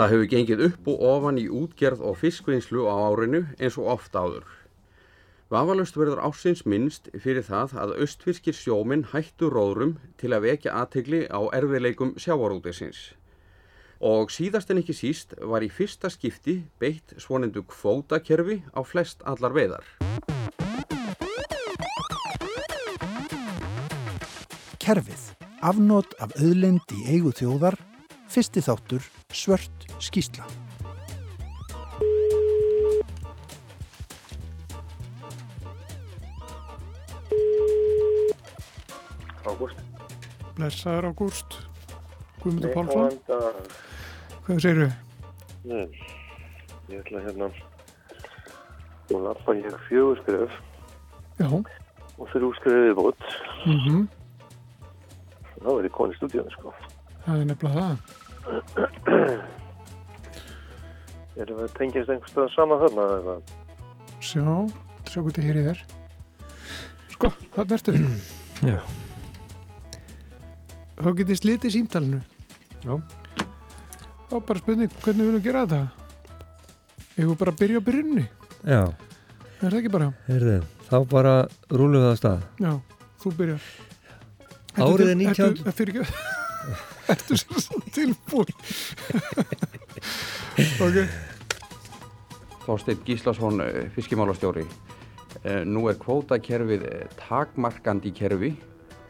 [0.00, 4.14] Það hefur gengið upp og ofan í útgerð og fiskvinnslu á árinu eins og oft
[4.16, 4.46] áður.
[5.52, 11.20] Vafalust verður ásins minnst fyrir það að austfyrskir sjóminn hættu róðrum til að vekja aðtegli
[11.28, 13.10] á erfiðleikum sjávarútisins.
[14.00, 19.52] Og síðast en ekki síst var í fyrsta skipti beitt svonendu kvótakerfi á flest allar
[19.52, 19.84] veiðar.
[24.80, 25.28] Kerfið,
[25.60, 27.76] afnót af auðlind í eigu þjóðar,
[28.30, 30.46] fyrsti þáttur, svört skýsla.
[39.50, 39.76] Ágúst.
[40.54, 41.58] Blessaður Ágúst,
[42.42, 43.18] Guðmundur Nei, Pálsson,
[44.44, 44.88] hvað segirðu?
[45.70, 45.86] Nei,
[46.92, 47.48] ég ætla hérna,
[49.10, 50.54] nú lappa ég fjögur skref
[51.40, 53.28] Já, og þrjú skref viðbútt.
[53.66, 54.08] mm
[55.60, 56.70] Þá er ég konið í stúdíunum, sko.
[57.26, 57.96] Það er nefnilega það.
[61.40, 63.34] Erum við tengjast einhvers stöðan saman þarna eða?
[64.20, 64.44] Sjá,
[65.08, 65.80] sjá þið hér í þér.
[67.14, 67.94] Sko, þarna ertu.
[68.70, 68.78] Já.
[71.00, 72.20] Þá getið slitið símtalinu.
[72.84, 72.98] Já.
[74.30, 75.80] Þá bara spurning, hvernig viljum við gera þetta?
[77.16, 78.26] Ég vil bara byrja á byrjunni.
[78.68, 78.82] Já,
[79.60, 80.06] Er það ekki bara?
[80.28, 80.58] heyrðu,
[80.88, 81.32] þá bara
[81.72, 82.44] rúlum við að stað.
[82.60, 82.70] Já,
[83.20, 83.64] þú byrjar.
[84.80, 88.54] Árið er 19 Ertu, ertu, ertu, ertu sér svo tilbúin?
[90.86, 90.98] ok,
[92.66, 94.66] Þorsteinn Gíslason, eh, fiskimálastjóri.
[95.42, 98.52] Eh, Nú er kvótakerfið eh, takmarkandi kerfi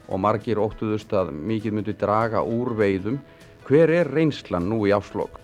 [0.08, 3.18] og margir óttuðust að mikið myndi draga úr veiðum.
[3.66, 5.38] Hver er reynslan nú í áslokk?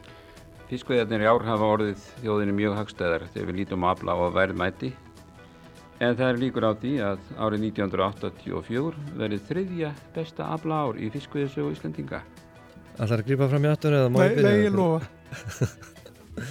[0.71, 4.93] Fiskveiðarnir í ár hafa orðið þjóðinni mjög hagstæðar þegar við lítum á afla og verðmæti.
[6.03, 11.13] En það er líkur á því að árið 1984 verið þriðja besta afla ár í
[11.15, 12.25] fiskveiðsögu Íslandinga.
[12.97, 14.51] Ætlar að grípa fram í aftur eða má nei, ég byrja?
[14.51, 15.01] nei, ég lofa.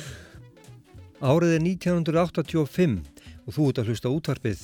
[1.31, 2.99] Árið er 1985
[3.45, 4.61] og þú ert að hlusta útvarpið.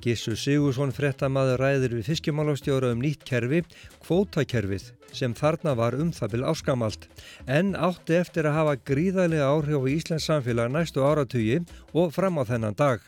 [0.00, 3.60] Gissur Sigursson frettamæður ræðir við fiskimálastjóra um nýtt kerfi,
[4.00, 7.06] kvótakerfið, sem þarna var um það bil áskamalt,
[7.46, 11.60] en átti eftir að hafa gríðarlega áhrif á Íslands samfélag næstu áratugi
[11.92, 13.04] og fram á þennan dag.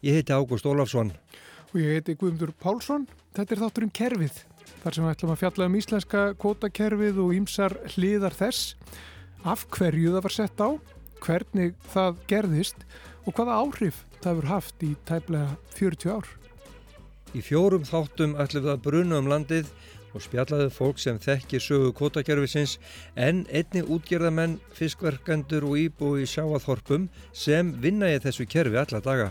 [0.00, 1.10] Ég heiti Ágúst Ólafsson.
[1.74, 3.08] Og ég heiti Guðmundur Pálsson.
[3.34, 4.44] Þetta er þátturinn Kerfið.
[4.78, 8.74] Þar sem við ætlum að fjalla um íslenska kvótakerfið og ýmsar hliðar þess.
[9.42, 10.68] Af hverju það var sett á,
[11.24, 12.84] hvernig það gerðist
[13.26, 16.30] og hvaða áhrif það hefur haft í tæplega 40 ár.
[17.34, 19.72] Í fjórum þáttum ætlum við að bruna um landið
[20.16, 22.78] og spjallaðu fólk sem þekkir sögu kvotakerfisins
[23.18, 29.28] en einni útgerðamenn, fiskverkendur og íbúi sjáaþorpum sem vinna í þessu kerfi alla daga.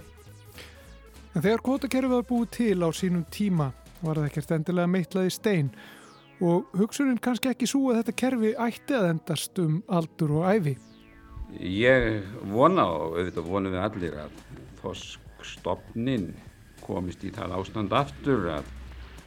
[1.34, 3.72] En þegar kvótakerfið var búið til á sínum tíma
[4.02, 5.72] var það ekkert endilega meitlað í stein
[6.44, 10.75] og hugsunin kannski ekki svo að þetta kerfi ætti að endast um aldur og æfi.
[11.58, 14.41] Ég vona og auðvitað vonum við allir að
[14.81, 16.28] þorskstofnin
[16.84, 18.68] komist í það ástand aftur að,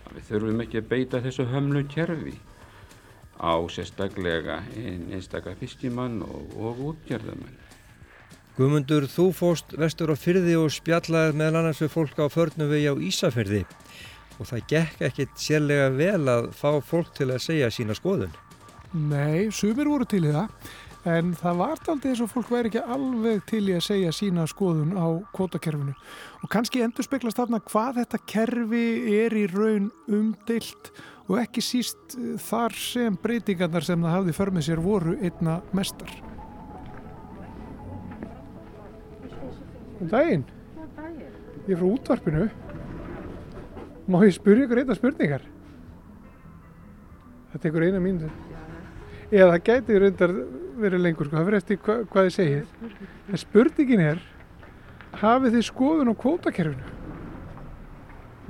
[0.07, 2.37] að við þurfum ekki að beita þessu hömlu kerfi
[3.41, 7.57] á sérstaklega einn einstakar fiskimann og, og útgerðamenn.
[8.59, 12.95] Guðmundur, þú fóst vestur á fyrði og spjallaði meðal annars við fólk á förnuvegi á
[13.01, 13.63] Ísafyrði
[14.41, 18.33] og það gekk ekkit sérlega vel að fá fólk til að segja sína skoðun.
[18.91, 20.49] Nei, sumir voru til í það
[21.11, 24.45] en það var aldrei eins og fólk væri ekki alveg til í að segja sína
[24.51, 28.85] skoðun á kvótakerfinu og kannski endur speklast þarna hvað þetta kerfi
[29.21, 30.91] er í raun umdilt
[31.31, 36.11] og ekki síst þar sem breytingarnar sem það hafði för með sér voru einna mestar.
[40.01, 40.43] Daginn.
[41.69, 42.49] Ég er frá útvarpinu.
[44.11, 45.45] Má ég spyrja ykkur einna spurningar?
[47.53, 48.31] Það tekur eina mínútu.
[49.31, 50.33] Eða það gæti reyndar
[50.81, 52.75] verið lengur, sko, það fyrir eftir hva, hvað þið segið.
[53.31, 54.23] En spurningin er,
[55.21, 56.97] hafið þið skoðun á kvótakerfinu?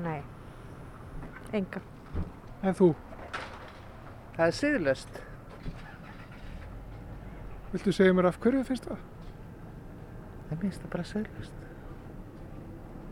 [0.05, 0.21] Nei,
[1.61, 1.83] enga.
[2.65, 2.93] En þú,
[4.37, 5.17] Það er siðlöst.
[7.73, 9.03] viltu segja mér af hverju finnst það?
[10.49, 11.59] Það minnst það bara siðlöst.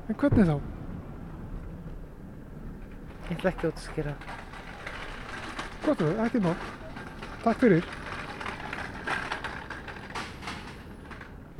[0.08, 0.77] En hvernig þá?
[3.28, 4.12] Ég ætla ekki út að skýra.
[5.84, 6.69] Gott og ekki nóg.
[7.44, 7.88] Takk fyrir.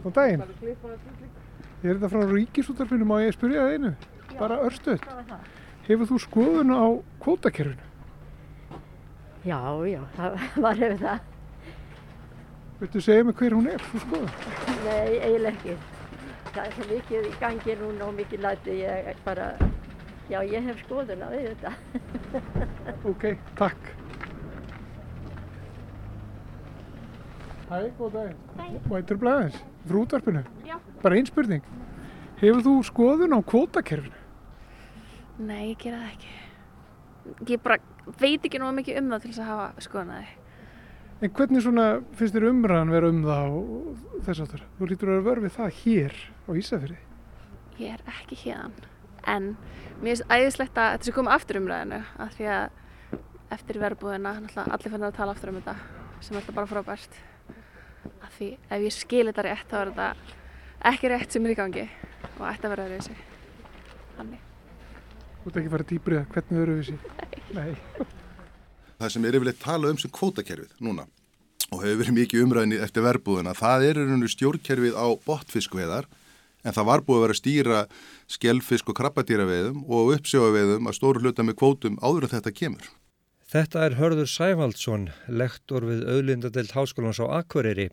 [0.03, 0.45] Góðan daginn.
[1.83, 3.91] Ég er þetta frá ríkisútarfinu, má ég spyrja það einu?
[4.39, 5.05] Bara örstuðt.
[5.89, 6.85] Hefur þú skoðun á
[7.23, 7.85] kvótakerfinu?
[9.47, 11.29] Já, já, það var hefur það.
[12.79, 14.35] Viltu segja mér hver hún er, þú skoðun?
[14.85, 15.79] Nei, eiginlega ekki.
[16.49, 18.77] Það er svo mikið í gangi núna og mikið læti.
[18.83, 19.49] Ég bara,
[20.29, 21.73] já, ég hef skoðun á þetta.
[23.09, 23.25] Ok,
[23.59, 23.91] takk.
[27.69, 28.33] Hæ, góð dag.
[28.89, 30.43] Vætur blæðins, frá útvarpinu.
[30.65, 30.79] Já.
[31.03, 31.65] Bara einn spurning.
[32.41, 34.19] Hefur þú skoðun á kvótakerfinu?
[35.39, 36.35] Nei, ég gera það ekki.
[37.53, 37.79] Ég bara
[38.19, 40.31] veit ekki náðu mikið um það til þess að hafa skoðanaði.
[41.19, 44.65] En hvernig svona finnst þér umræðan vera um það og þess aftur?
[44.79, 46.99] Þú lítur að vera vörfið það hér á Ísafirði.
[47.79, 48.79] Ég er ekki hérðan.
[49.29, 49.53] En
[50.01, 54.93] mér finnst æðislegt að þetta sé koma aftur umræðinu af því að eftir verðbúðina allir
[54.93, 55.77] fannir að tala aftur um þetta
[56.25, 57.19] sem er alltaf bara frábært.
[58.25, 60.37] Af því ef ég skil þetta rétt þá er þetta
[60.93, 61.87] ekki rétt sem er í gangi
[62.39, 63.19] og ætti að vera öðruvísi.
[64.19, 64.47] Þannig.
[65.43, 67.19] Þú ert ekki farið dýbrið að hvernig öru við sér.
[67.57, 67.73] Nei.
[68.99, 71.07] það sem er yfirleitt talað um sem kvótakerfið núna
[71.69, 74.01] og hefur verið mikið umræðinni eftir verbúðuna, það er
[74.33, 76.09] stjórnkerfið á botfiskveðar
[76.65, 77.83] en það var búið að vera að stýra
[78.37, 82.89] skellfisk og krabbadýraveðum og uppsjóaveðum að stóru hluta með kvótum áður en þetta kemur.
[83.49, 87.87] Þetta er Hörður Sævaldsson, lektor við auðlindadelt háskólans á Akureyri.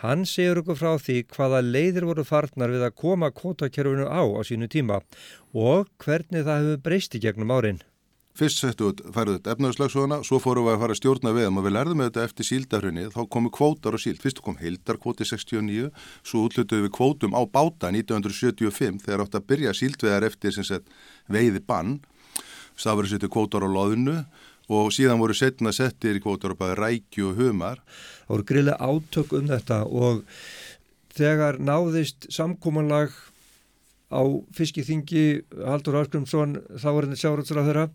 [0.00, 4.40] Hann segur okkur frá því hvaða leiðir voru farnar við að koma kvótakerfinu á á
[4.40, 5.02] sínu tíma
[5.52, 7.82] og hvernig það hefur breyst í gegnum árin.
[8.36, 11.64] Fyrst settu við færið þetta efnaðurslagsvöðuna, svo fórum við að fara að stjórna veðum og
[11.64, 14.18] við lærðum við þetta eftir síldarhraunni, þá komu kvótar og síld.
[14.20, 15.86] Fyrst kom heildarkvóti 69,
[16.20, 20.92] svo útlutuðu við kvótum á báta 1975 þegar átt að byrja síldveðar eftir sagt,
[21.32, 21.94] veiði bann.
[22.76, 24.16] Það voru settu kvótar á loðinu
[24.68, 27.80] og síðan voru setna settir kvótar á bæði rækju og humar.
[28.26, 30.20] Það voru grillega átök um þetta og
[31.16, 33.16] þegar náðist samkómanlag
[34.12, 34.22] á
[34.54, 35.24] fiskiþingi
[35.64, 37.86] Haldur Áskrumsson, þá var henni sjáratsra þeirra,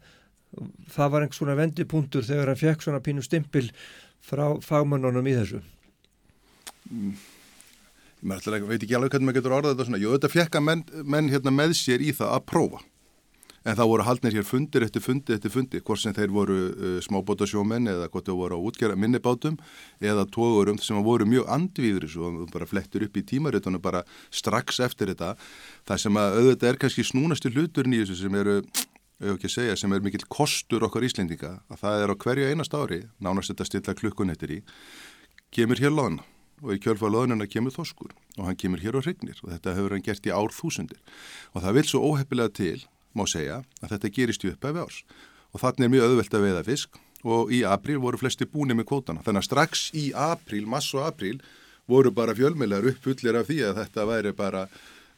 [0.92, 3.70] það var einhvers svona vendipunktur þegar hann fekk svona pínu stimpil
[4.22, 5.62] frá fagmannunum í þessu.
[6.92, 7.14] Mm.
[8.22, 10.02] Ég veit ekki alveg hvernig maður getur orðað þetta svona.
[10.02, 12.82] Jú, þetta fekk að menn, menn hérna með sér í það að prófa.
[13.62, 16.96] En það voru haldnir hér fundir eftir fundi eftir fundi, hvort sem þeir voru uh,
[17.06, 19.60] smábótasjómenn eða hvort þeir voru á útgjara minnibátum
[20.02, 24.02] eða tógurum sem voru mjög andvíður og bara flettur upp í tímaritunum bara
[24.34, 25.36] strax eftir þetta.
[25.86, 28.58] Það sem að auðvitað er kannski snúnastu hluturinn í þessu sem eru,
[29.48, 33.54] segja, sem er mikill kostur okkar Íslendinga, að það er á hverju einast ári, nánast
[33.54, 34.62] þetta stilla klukkunettir í,
[35.54, 36.26] kemur hér loðna.
[36.62, 39.40] Og í kjölfa loðnuna kemur þoskur og hann kemur hér á hrygnir.
[39.42, 41.00] Og þetta hefur hann gert í ár þúsundir.
[41.56, 42.84] Og það vil svo óheppilega til
[43.18, 45.00] má segja að þetta gerist í uppæfi árs.
[45.52, 47.02] Og þannig er mjög öðvöld að veiða fisk.
[47.26, 49.26] Og í apríl voru flesti búinir með kvótana.
[49.26, 51.42] Þannig að strax í apríl, mass og apríl
[51.90, 54.68] voru bara fjölmeilar uppfullir af því að þetta væri bara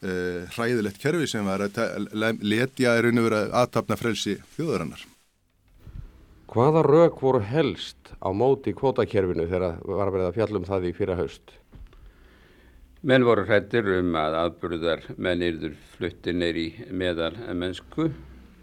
[0.03, 5.07] uh, hræðilegt kerfi sem var að letja er raun og verið að aðtapna frelsi þjóðarannar.
[6.53, 11.17] Hvaða rauk voru helst á móti kvótakerfinu þegar var verið að fjallum það í fyrra
[11.17, 11.55] haust?
[13.03, 18.11] Menn voru hrættir um að aðburðar menn yrður fluttir neyri meðal mennsku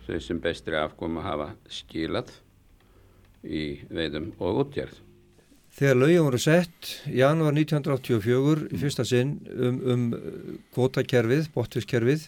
[0.07, 2.33] sem bestri afkoma hafa skilað
[3.45, 4.97] í veiðum og útgjörð.
[5.81, 10.03] Þegar lögjum voru sett í januar 1984 í fyrsta sinn um, um
[10.77, 12.27] kvotakerfið, botfiskerfið,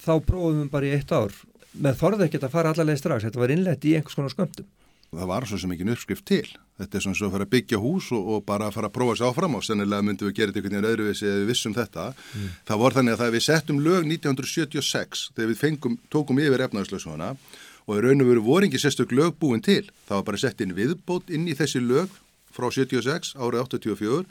[0.00, 1.34] þá prófum við bara í eitt ár.
[1.76, 4.68] Með þorði ekki að fara allarlega strax, þetta var innlegt í einhvers konar skömmtum.
[5.16, 6.46] Það var svo sem ekki uppskrift til.
[6.80, 8.96] Þetta er svona svo að fara að byggja hús og, og bara að fara að
[8.96, 11.76] prófa sér áfram og sennilega myndum við gera þetta einhvern veginn öðruvísi eða við vissum
[11.76, 12.08] þetta.
[12.16, 12.50] Mm.
[12.68, 17.30] Það voru þannig að það við settum lög 1976 þegar við fengum, tókum yfir efnaðarslöksuna
[17.32, 17.56] og
[17.94, 19.84] í raun og veru voru ekki sérstök lög búin til.
[20.08, 22.14] Það var bara sett inn viðbót inn í þessi lög
[22.50, 24.24] frá 76 árið 84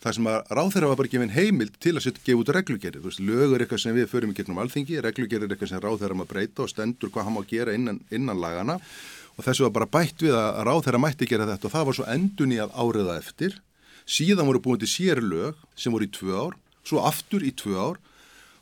[0.00, 3.08] þar sem að ráþeira var bara gefin heimild til að setja gefa út reglugerið.
[3.20, 6.30] Lög er eitthvað sem við förum í gegnum alþingi, reglugerið er eitthvað sem ráþeira maður
[6.32, 8.78] breyta og stendur hvað hann má gera innan, innan lagana
[9.36, 11.98] og þessu var bara bætt við að ráð þeirra mætti gera þetta og það var
[11.98, 13.58] svo endun í að áriða eftir
[14.10, 17.76] síðan voru búin til sér lög sem voru í tvö ár, svo aftur í tvö
[17.78, 18.00] ár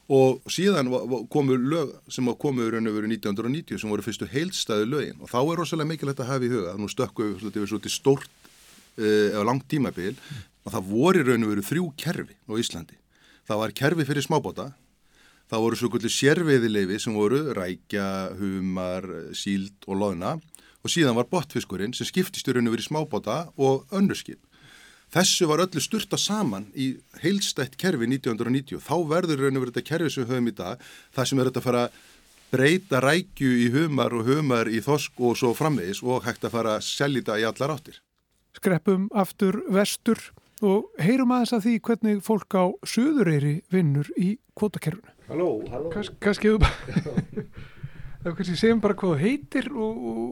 [0.08, 0.88] og síðan
[1.28, 5.20] komu lög sem komu í raun og veru 1990 sem voru fyrstu heilstæðu lögin.
[5.20, 8.30] Og þá er rosalega mikilvægt að hafa í huga nú stökku við svolítið stórt
[8.96, 10.16] uh, eða langt tímabil.
[10.64, 12.96] Og það voru í raun og veru þrjú kerfi á Íslandi.
[13.48, 14.70] Það var kerfi fyrir smábóta
[15.48, 20.36] það voru svo kvöldi sérveiðileifi sem voru rækja, humar, síld og loðna.
[20.84, 24.38] Og síðan var botfiskurinn sem skiptist í raun og verið smábáta og önnurskip.
[25.14, 26.90] Þessu var öllu styrta saman í
[27.22, 28.82] heilstætt kerfi 1990.
[28.84, 30.82] Þá verður raun og verið þetta kerfi sem við höfum í dag,
[31.16, 31.84] það sem er þetta að fara
[32.52, 36.76] breyta rækju í humar og humar í þosk og svo framvegis og hægt að fara
[36.76, 38.02] að selja þetta í allar áttir.
[38.58, 40.20] Skreppum aftur vestur
[40.64, 45.16] og heyrum aðeins að því hvernig fólk á söðureyri vinnur í kvotakerfunu.
[45.28, 45.92] Halló, halló.
[45.92, 46.56] Kas, kannski
[48.24, 50.24] er kannski segjum bara hvað þú heitir og, og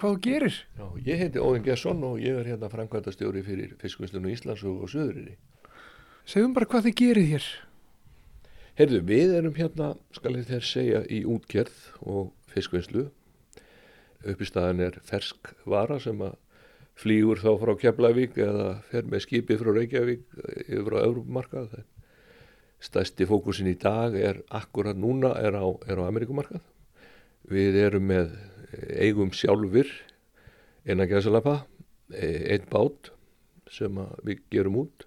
[0.00, 0.56] hvað þú gerir.
[0.78, 4.92] Já, ég heiti Óðin Gesson og ég er hérna framkvæmdastjóri fyrir fiskvinnslunu Íslands og, og
[4.92, 5.36] Suðurinni.
[6.24, 7.50] Segjum bara hvað þið gerir hér.
[8.74, 13.04] Heyrðu, við erum hérna, skal ég þér segja, í útgerð og fiskvinnslu.
[14.24, 16.38] Upp í staðan er fersk vara sem að
[16.98, 20.24] flýgur þá frá Keflavík eða fer með skipi frá Reykjavík
[20.64, 21.82] yfir á Európumarkað.
[22.82, 26.64] Stæsti fókusin í dag er akkurat núna er á, er á Amerikumarkað.
[27.50, 28.32] Við erum með
[28.96, 29.90] eigum sjálfur
[30.88, 31.64] innan gæsalapa,
[32.12, 33.10] einn bát
[33.72, 35.06] sem við gerum út.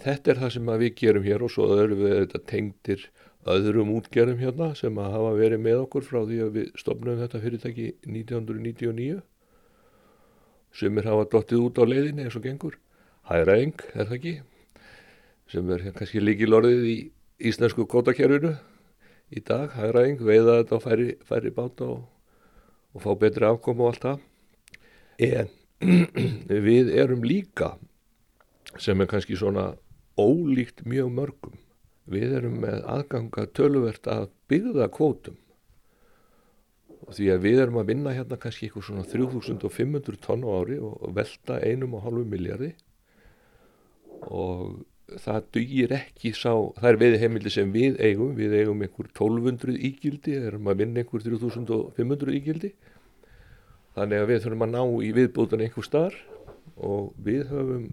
[0.00, 3.08] Þetta er það sem við gerum hér og svo erum við þetta tengtir
[3.48, 7.40] öðrum útgerðum hérna sem að hafa verið með okkur frá því að við stopnum þetta
[7.40, 9.20] fyrirtæki 1999
[10.76, 12.76] sem er hafa dottið út á leiðinni eins og gengur.
[13.28, 14.34] Hæraeng er það ekki
[15.50, 16.98] sem er kannski líkil orðið í
[17.50, 18.54] íslensku kótakerfinu
[19.30, 19.70] í dag.
[19.76, 22.04] Hæraeng veiða þetta á færi, færi báta og,
[22.94, 24.26] og fá betri afkom og allt það.
[25.26, 25.52] En
[26.68, 27.74] við erum líka
[28.78, 29.72] sem er kannski svona
[30.20, 31.56] ólíkt mjög mörgum.
[32.10, 35.38] Við erum með aðganga töluvert að byggða kvótum
[37.00, 40.76] og því að við erum að vinna hérna kannski eitthvað svona 3500 tonn á ári
[40.84, 42.70] og velta einum og hálfu miljardi
[44.28, 44.82] og
[45.24, 49.76] það dugir ekki sá, það er veiði heimildi sem við eigum, við eigum einhver 1200
[49.90, 52.74] ígildi, erum að vinna einhver 3500 ígildi
[53.96, 56.20] þannig að við þurfum að ná í viðbútan einhver starf
[56.80, 57.88] og við höfum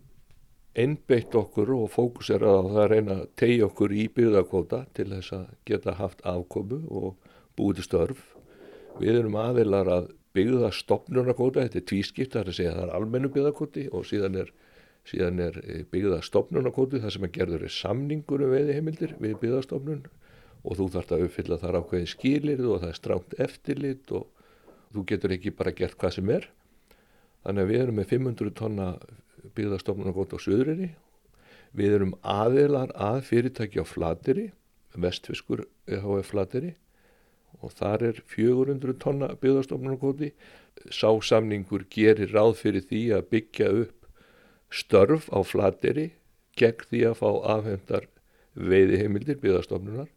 [0.78, 5.34] einbeitt okkur og fókusera á það að reyna að tegja okkur í byggðarkvota til þess
[5.40, 8.22] að geta haft afkomu og búið til störf.
[9.02, 12.86] Við erum aðeinar að byggða stopnunarkvota, þetta er tvískipt, það er að segja að það
[12.86, 14.52] er almennu byggðarkvoti og síðan er,
[15.08, 20.06] síðan er eh, byggða stopnunarkvoti þar sem að gerður er samningur um veiðiheimildir við byggðarstopnun
[20.68, 24.28] og þú þarfst að uppfylla þar ákveðin skilir og það er stránt eftirlit og
[24.94, 26.48] þú getur ekki bara gert hvað sem er.
[27.46, 30.90] Þannig að við erum með 500 tonna gótt á Suðurinni.
[31.78, 34.50] Við erum aðeilar að fyrirtæki á Flateri,
[34.98, 36.74] vestfiskur EHF Flateri
[37.64, 40.32] og þar er 400 tonna byggðarstofnun og gótti.
[40.94, 43.97] Sásamningur gerir ráð fyrir því að byggja upp
[44.70, 46.12] störf á Flateri
[46.58, 48.08] gegn því að fá afhendar
[48.58, 50.10] veiðiheimildir byggðarstofnunar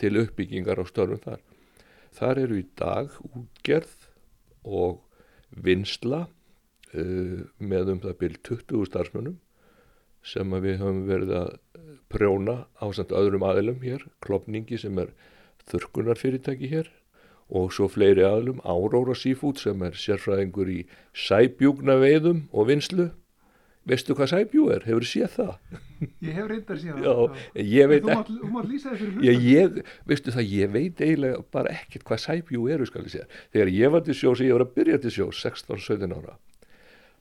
[0.00, 1.40] til uppbyggingar á störfum þar.
[2.14, 4.08] Þar eru í dag útgerð
[4.64, 5.00] og
[5.54, 9.38] vinsla uh, með um það byrj 20 starfsmönnum
[10.24, 11.48] sem við höfum verið að
[12.08, 15.10] prjóna á samt öðrum aðilum hér, klopningi sem er
[15.68, 16.88] þurkunarfyrirtæki hér
[17.54, 20.78] og svo fleiri aðilum, Áróra Seafood sem er sérfræðingur í
[21.12, 23.10] sæbjúgna veiðum og vinslu
[23.88, 25.80] veistu hvað sæbjú er, hefur séð það?
[26.24, 27.36] Ég hef reyndar séð það.
[27.54, 29.14] Já, ég veit ekki Þú mátt lýsa þér fyrir
[30.36, 32.88] það, ég veit eiginlega bara ekkert hvað sæbjú eru
[33.54, 36.38] Þegar ég var til sjós, ég var að byrja til sjós 16-17 ára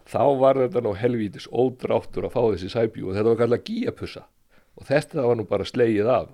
[0.04, 4.24] þá var þetta nú helvítis ódráttur að fá þessi sæbjú og þetta var kallað gíapussa
[4.76, 6.34] og þetta var nú bara slegið af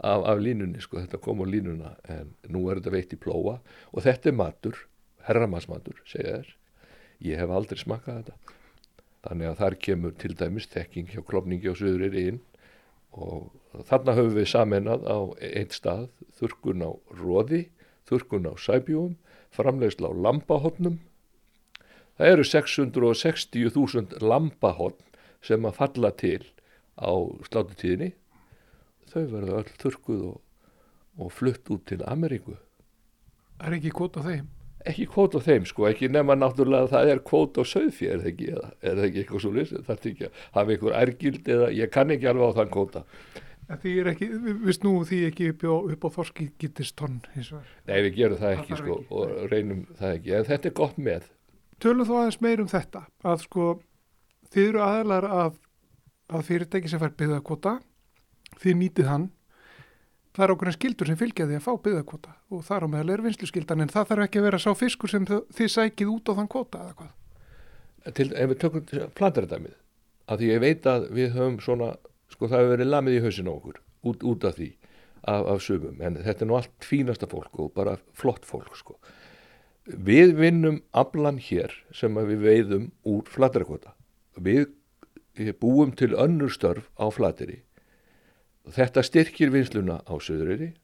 [0.00, 3.58] af, af línunni sko, þetta kom á línuna en nú er þetta veitt í plóa.
[3.92, 4.78] Og þetta er matur,
[5.28, 6.54] herramansmatur segja þér,
[7.30, 8.56] ég hef aldrei smakað þetta
[9.26, 12.40] þannig að þar kemur til dæmis tekking hjá klopningi og söðurir inn
[13.10, 13.50] og
[13.88, 15.18] þarna höfum við samennað á
[15.50, 16.08] einn stað
[16.38, 17.66] þurkun á róði,
[18.08, 19.16] þurkun á sæbjúum
[19.54, 21.00] framlegsla á lampahotnum
[22.20, 25.06] Það eru 660.000 lampahotn
[25.40, 26.42] sem að falla til
[27.00, 28.10] á slátutíðinni.
[29.08, 30.34] Þau verða öll þurkuð og,
[31.16, 32.58] og flutt út til Ameríku.
[33.64, 34.52] Er ekki kvót á þeim?
[34.88, 38.22] Ekki kvót á þeim sko, ekki nema náttúrulega að það er kvót á söðfjö, er
[38.22, 39.82] það ekki, eða, er það ekki eitthvað svo lýsið?
[39.86, 43.04] Það er ekki að hafa einhver ærgild eða ég kann ekki alveg á þann kvóta.
[43.70, 44.28] Því er ekki,
[44.64, 47.68] við snú því ekki upp á, upp á þorski getist tonn það?
[47.86, 49.20] Nei, við gerum það, það ekki sko ekki.
[49.20, 51.28] og reynum það ekki, en þetta er gott með
[51.80, 53.66] tölum þú aðeins meir um þetta að sko
[54.52, 55.60] þið eru aðlar að,
[56.30, 57.76] að fyrirtæki sem fær byggðakvota
[58.60, 59.28] þið nýtið hann
[60.36, 63.14] það er okkur en skildur sem fylgja því að fá byggðakvota og þar á meðal
[63.14, 66.30] er vinslu skildan en það þarf ekki að vera sá fiskur sem þið sækið út
[66.30, 67.16] á þann kvota eða hvað
[68.16, 69.74] Til, ef við tökum plantarættamið
[70.30, 71.90] að því ég veit að við höfum svona
[72.32, 74.70] sko það hefur verið lamið í hausinu okkur út, út af því
[75.20, 78.96] af, af sumum en þetta er nú allt fínasta fólk og bara flott fólk sko
[79.90, 83.94] Við vinnum aflan hér sem við veiðum úr flatterakvota.
[84.36, 84.68] Við
[85.58, 87.62] búum til önnur störf á flatteri.
[88.68, 90.74] Þetta styrkir vinsluna á söðuriri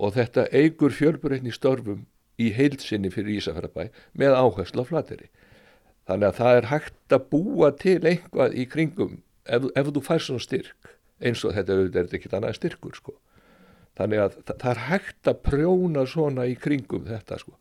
[0.00, 2.06] og þetta eigur fjölbreytni störfum
[2.40, 5.28] í heilsinni fyrir Ísafjörðabæ með áherslu á flatteri.
[6.08, 10.24] Þannig að það er hægt að búa til einhvað í kringum ef, ef þú fær
[10.24, 13.18] svona styrk eins og þetta er auðvitað ekkert annað styrkur sko.
[14.00, 17.58] Þannig að það er hægt að prjóna svona í kringum þetta sko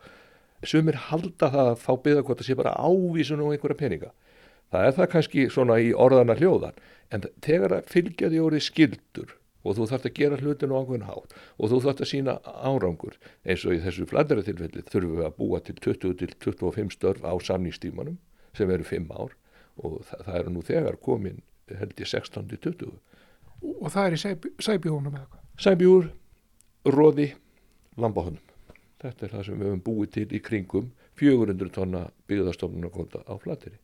[0.68, 4.12] sumir halda það að fá byggðarkvota sé bara ávísun og einhverja peninga.
[4.70, 6.80] Það er það kannski svona í orðana hljóðan
[7.16, 11.08] en þegar það fylgja því orðið skildur og þú þarfst að gera hlutinu á einhvern
[11.10, 15.28] hátt og þú þarfst að sína árangur eins og í þessu flæðara tilfelli þurfum við
[15.28, 18.18] að búa til 20-25 störf á samningstímanum
[18.56, 19.36] sem eru 5 ár
[19.80, 22.98] og það, það eru nú þegar komin held ég 16-20
[23.60, 25.18] Og það er í sæbj sæbjónum?
[25.60, 26.08] Sæbjúr,
[26.88, 27.34] róði,
[28.00, 28.46] lambahönnum.
[29.00, 30.88] Þetta er það sem við höfum búið til í kringum
[31.20, 33.76] 400 tonna byggðarstofnunarkvota á flateri.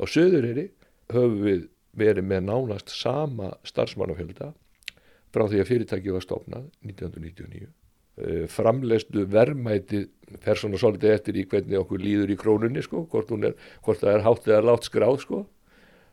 [0.00, 0.70] Á söðuriri
[1.12, 1.68] höfum við
[2.00, 4.52] verið með nánast sama starfsmannafjölda
[5.34, 7.70] frá því að fyrirtæki var stofnað 1999.
[8.52, 10.02] Framleistu verðmæti
[10.44, 14.14] fer svona svolítið eftir í hvernig okkur líður í krónunni sko, hvort, er, hvort það
[14.14, 15.42] er hátt eða látt skráð sko.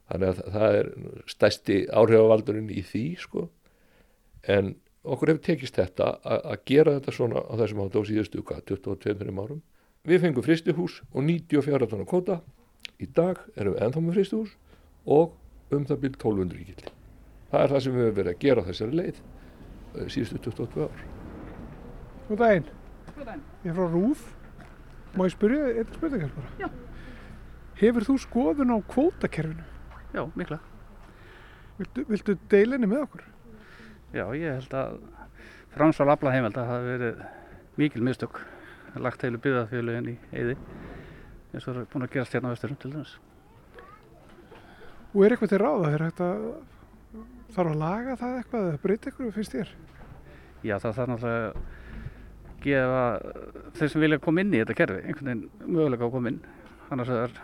[0.08, 0.92] Þannig að það er
[1.28, 3.48] stæsti áhrifavaldurinn í því sko.
[4.48, 9.36] En okkur hefur tekist þetta að gera þetta svona á þessum átt á síðustu 22-23
[9.36, 9.64] árum.
[10.08, 12.40] Við fengum fristihús og 94 tónar kvota.
[13.04, 14.56] Í dag erum við ennþá með fristihús
[15.04, 15.36] og
[15.76, 16.97] um það byrjum 1200 íkildi.
[17.52, 19.22] Það er það sem við hefum verið að gera á þessari leið
[20.14, 21.06] síðustu 22 ár.
[22.28, 22.68] Góð daginn.
[23.16, 23.46] Góð daginn.
[23.64, 24.26] Ég er frá Rúf.
[25.18, 26.52] Má ég spyrja eitthvað spurningar bara?
[26.62, 26.68] Já.
[27.78, 29.66] Hefur þú skoðun á kvótakerfinu?
[30.14, 30.60] Já, mikla.
[31.78, 33.26] Viltu, viltu deilinni með okkur?
[34.16, 35.00] Já, ég held að
[35.78, 37.26] framsval afla heimeld að hafa verið
[37.78, 38.40] mikil mistök
[38.98, 40.56] lagt heilu byggðafélugin í eyði
[41.54, 43.12] eins og það er búin að gerast hérna á vesturum til dæmis.
[45.14, 45.92] Og er eitthvað til ráða?
[45.94, 46.24] Er að
[47.56, 49.74] þarf að laga það eitthvað eða breyta eitthvað finnst þér?
[50.66, 51.60] Já, það þarf náttúrulega að
[52.64, 53.04] gefa
[53.78, 56.42] þeir sem vilja koma inn í þetta kerfi einhvern veginn möguleika að koma inn
[56.92, 57.38] annars er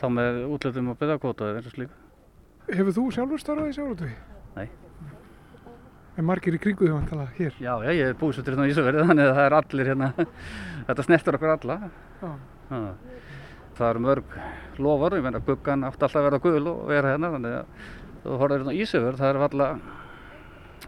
[0.00, 1.94] þá með útlöðum og byggðakvota eða eins og slík.
[2.66, 4.16] Hefur þú sjálfur starfað í sjálfurtvegi?
[4.56, 4.68] Nei.
[6.16, 7.56] En margir í kringu því vantala hér?
[7.60, 10.08] Já, já, ég er búsettur hérna á Ísafjörði þannig að það er allir hérna,
[10.88, 11.76] þetta snertur okkur alla.
[12.22, 12.30] Já.
[13.76, 14.36] Það eru mörg
[14.80, 17.90] lofar, ég meina guggan átti alltaf að vera gul og vera hérna þannig að
[18.24, 19.68] þú horfður hérna á Ísafjörð, það er valla,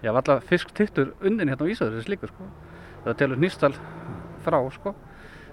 [0.02, 2.50] já, valla fisktittur unnin hérna á Ísafjörði slíkur sko.
[3.06, 3.74] Það telur nýstal
[4.44, 4.94] frá sko.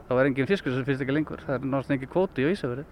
[0.05, 2.85] Það var engin fiskur sem finnst ekki lengur, það er náttúrulega engin kvóti á Ísafjörði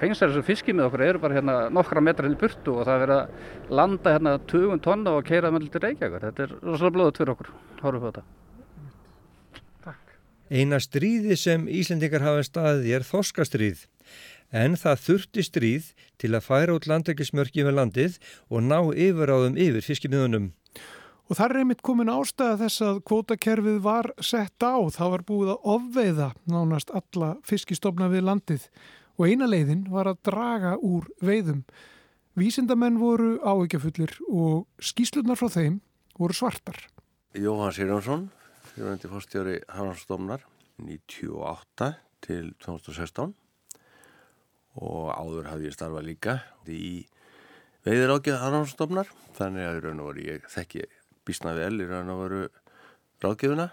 [0.00, 3.02] fengsar þessu fiski með okkur eru bara hérna nokkra metra henni burtu og það er
[3.04, 6.24] verið að landa hérna 20 tonna og keira með til Reykjavík.
[6.26, 7.52] Þetta er rosalega blóðut fyrir okkur.
[7.82, 8.24] Hóruð på þetta.
[9.86, 10.16] Takk.
[10.52, 13.86] Eina stríði sem Íslendingar hafa staðið er þorskastríð.
[14.54, 15.88] En það þurfti stríð
[16.20, 18.18] til að færa út landekismörki með landið
[18.50, 20.52] og ná yfiráðum yfir fiskimiðunum.
[21.26, 24.78] Og þar er einmitt komin ástæða þess að kvótakerfið var sett á.
[24.94, 28.68] Það var búið að ofveiða nánast alla fiskistofna við landið
[29.16, 31.64] og eina leiðin var að draga úr veiðum.
[32.36, 35.80] Vísindamenn voru áhyggjafullir og skýslunar frá þeim
[36.20, 36.78] voru svartar.
[37.36, 38.28] Jóhann Sirjónsson,
[38.70, 40.44] fyrirvændi fórstjóri Hafnarsdómnar,
[40.78, 41.90] 98
[42.22, 43.34] til 2016
[44.76, 46.36] og áður hafði ég starfað líka
[46.68, 47.06] í
[47.86, 50.86] veiðir ágjöð Hafnarsdómnar, þannig að í raun og veru ég þekki
[51.26, 52.44] bísna vel í raun og veru
[53.24, 53.70] ráðgjöfuna.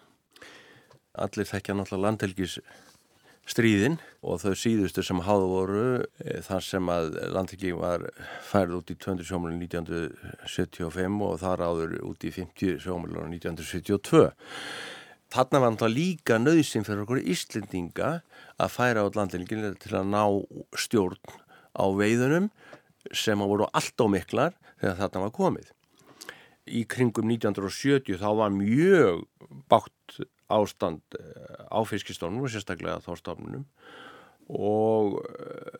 [1.23, 2.57] Allir þekkja náttúrulega landhelgis
[3.49, 5.83] stríðin og þau síðustu sem háðu voru
[6.23, 8.05] e, þar sem að landhelgi var
[8.47, 14.29] færð út í 200 sjómulun 1975 og þar áður út í 50 sjómulun 1972.
[15.33, 18.09] Þarna var náttúrulega líka nöðsinn fyrir okkur Íslendinga
[18.61, 20.21] að færa át landhelgin til að ná
[20.77, 21.17] stjórn
[21.73, 22.51] á veiðunum
[23.17, 25.71] sem að voru allt á miklar þegar þarna var komið.
[26.69, 29.23] Í kringum 1970 þá var mjög
[29.73, 30.19] bátt
[30.53, 31.17] ástand
[31.65, 33.65] á fiskistofnum og sérstaklega þórstofnunum
[34.53, 35.17] og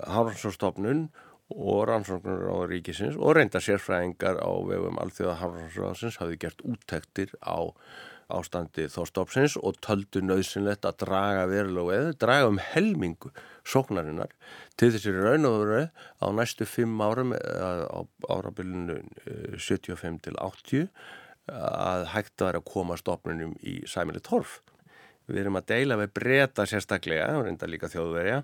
[0.02, 1.06] Hárhansstofnun
[1.54, 7.70] og rannsóknur á ríkisins og reynda sérfræðingar á vegum alþjóða Hárhansstofnins hafði gert úttektir á
[8.34, 13.32] ástandi þórstofnsins og töldu nöðsynlegt að draga verulega eða draga um helmingu
[13.64, 14.34] sóknarinnar
[14.80, 15.82] til þessari raun og veru
[16.20, 19.00] á næstu fimm árum á árabilinu
[19.58, 20.88] 75 til 80
[21.54, 24.62] að hægt að vera að koma stofnunum í sæmili torf.
[25.28, 28.42] Við erum að deila við breyta sérstaklega, reynda líka þjóðverja,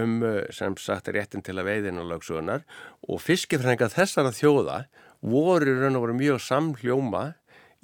[0.00, 0.18] um
[0.54, 2.64] sem sagt réttin til að veiðin og lögsugunar
[3.06, 4.84] og fiskifrænga þessara þjóða
[5.24, 7.24] voru raun og voru mjög samhljóma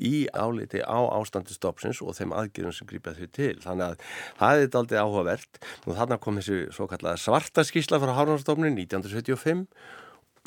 [0.00, 3.54] í áliti á ástandi stopsins og þeim aðgjörðum sem grípa þau til.
[3.62, 4.04] Þannig að
[4.40, 5.62] það er aldrei áhugavert.
[5.86, 9.66] Nú þarna kom þessi svo kallega svarta skísla frá Hárnarstofnun 1975.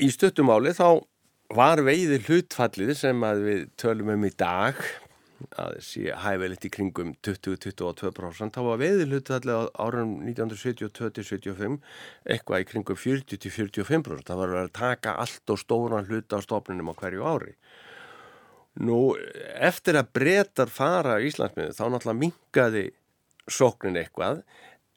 [0.01, 1.03] Í stuttumáli þá
[1.53, 4.79] var veiði hlutfallið sem við tölum um í dag
[5.59, 11.79] að sé hæfilegt í kringum 20-22% þá var veiði hlutfallið á árum 1972-75
[12.23, 16.99] eitthvað í kringum 40-45% það var að taka allt og stóran hluta á stofnunum á
[16.99, 17.57] hverju ári
[18.81, 19.13] Nú,
[19.61, 22.85] eftir að breytar fara í Íslandsmiðu þá náttúrulega mingaði
[23.45, 24.41] sóknin eitthvað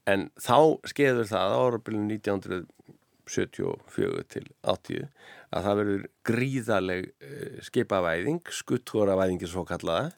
[0.09, 5.11] en þá skeður það á árabilinu 1974 til 80
[5.57, 10.15] að það verður gríðaleg uh, skipavæðing, skuttvoravæðingi svo kallaða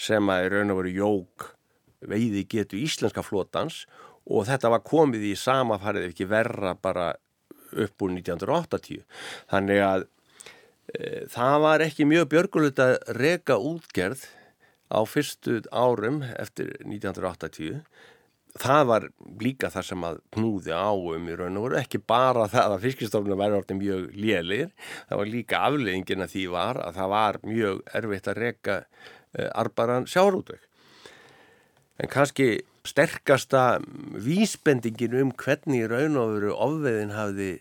[0.00, 1.36] sem að raun og veru jók
[2.06, 3.84] veiði getu íslenska flótans
[4.26, 7.12] og þetta var komið í sama farið ekki verra bara
[7.76, 9.04] upp úr 1980
[9.52, 10.06] þannig að
[11.32, 14.22] það var ekki mjög björgulegt að reka útgerð
[14.86, 17.80] á fyrstu árum eftir 1980
[18.60, 19.06] það var
[19.42, 22.86] líka það sem að knúði á um í raun og veru, ekki bara það að
[22.86, 24.70] fiskistofnum væri orðin mjög lélir,
[25.08, 29.50] það var líka afleggingin að því var að það var mjög erfitt að reyka uh,
[29.62, 30.64] arbaran sjárútvögg.
[31.96, 32.48] En kannski
[32.86, 33.64] sterkasta
[34.22, 37.52] vísbendingin um hvernig raun og veru ofveðin hafði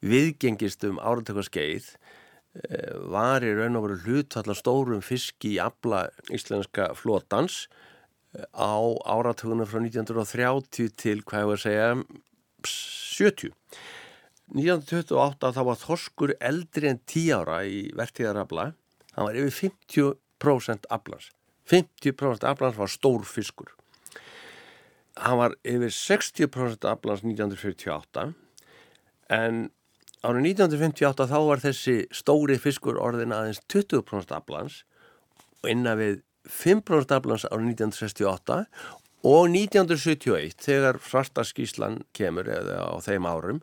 [0.00, 1.90] viðgengist um áratökaskeið
[3.12, 7.68] var í raun og veru hlutallar stórum fiski í abla íslenska flótans
[8.50, 8.74] á
[9.06, 11.88] áratugunum frá 1930 til hvað ég var að segja
[12.66, 13.54] 70
[14.50, 18.72] 1928 þá var Þorskur eldri en 10 ára í vertíðarabla
[19.14, 21.30] hann var yfir 50% ablans
[21.70, 23.70] 50% ablans var stór fiskur.
[25.20, 28.30] Hann var yfir 60% ablans 1948
[29.30, 29.68] en
[30.26, 34.82] árið 1958 þá var þessi stóri fiskur orðin aðeins 20% ablans
[35.62, 38.60] og innan við 5% aflans árið 1968
[39.30, 43.60] og 1971 þegar svarta skíslan kemur eða á þeim árum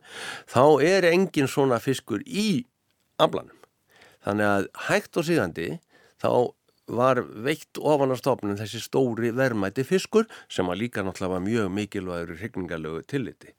[0.50, 2.64] þá er engin svona fiskur í
[3.18, 3.56] aflanum.
[4.22, 5.68] Þannig að hægt og síðandi
[6.22, 6.30] þá
[6.88, 11.74] var veitt ofan á stofnum þessi stóri verðmæti fiskur sem að líka náttúrulega var mjög
[11.74, 13.52] mikilvægur í hryggningalögu tilliti.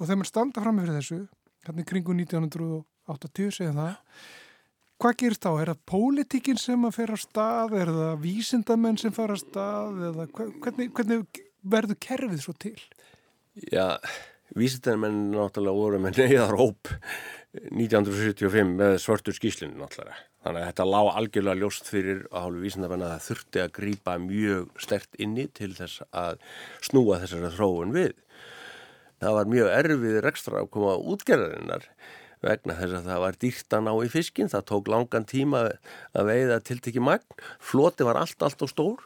[0.00, 1.20] Og þegar maður standa fram með þessu,
[1.66, 3.98] hérna kringu 1980 segja það
[5.02, 5.50] Hvað gerist þá?
[5.58, 7.72] Er það pólitíkin sem að fer á stað?
[7.74, 9.96] Er það vísindamenn sem fara á stað?
[10.08, 11.40] Eða hvernig, hvernig
[11.74, 12.76] verður kerfið svo til?
[13.66, 13.98] Já,
[14.54, 16.92] vísindamenn náttúrulega voru með neyðar hóp
[17.52, 20.22] 1975 með svörtur skýslinu náttúrulega.
[20.46, 24.14] Þannig að þetta lág algjörlega ljóst fyrir að hálfu vísindamenn að það þurfti að grýpa
[24.22, 26.38] mjög stert inni til þess að
[26.86, 28.14] snúa þessari þróun við.
[29.22, 31.88] Það var mjög erfið rekstra að koma útgerðarinnar
[32.42, 35.60] vegna þess að það var dýrt að ná í fiskin, það tók langan tíma
[36.18, 39.04] að veiða tiltekki magn, floti var allt, allt og stór,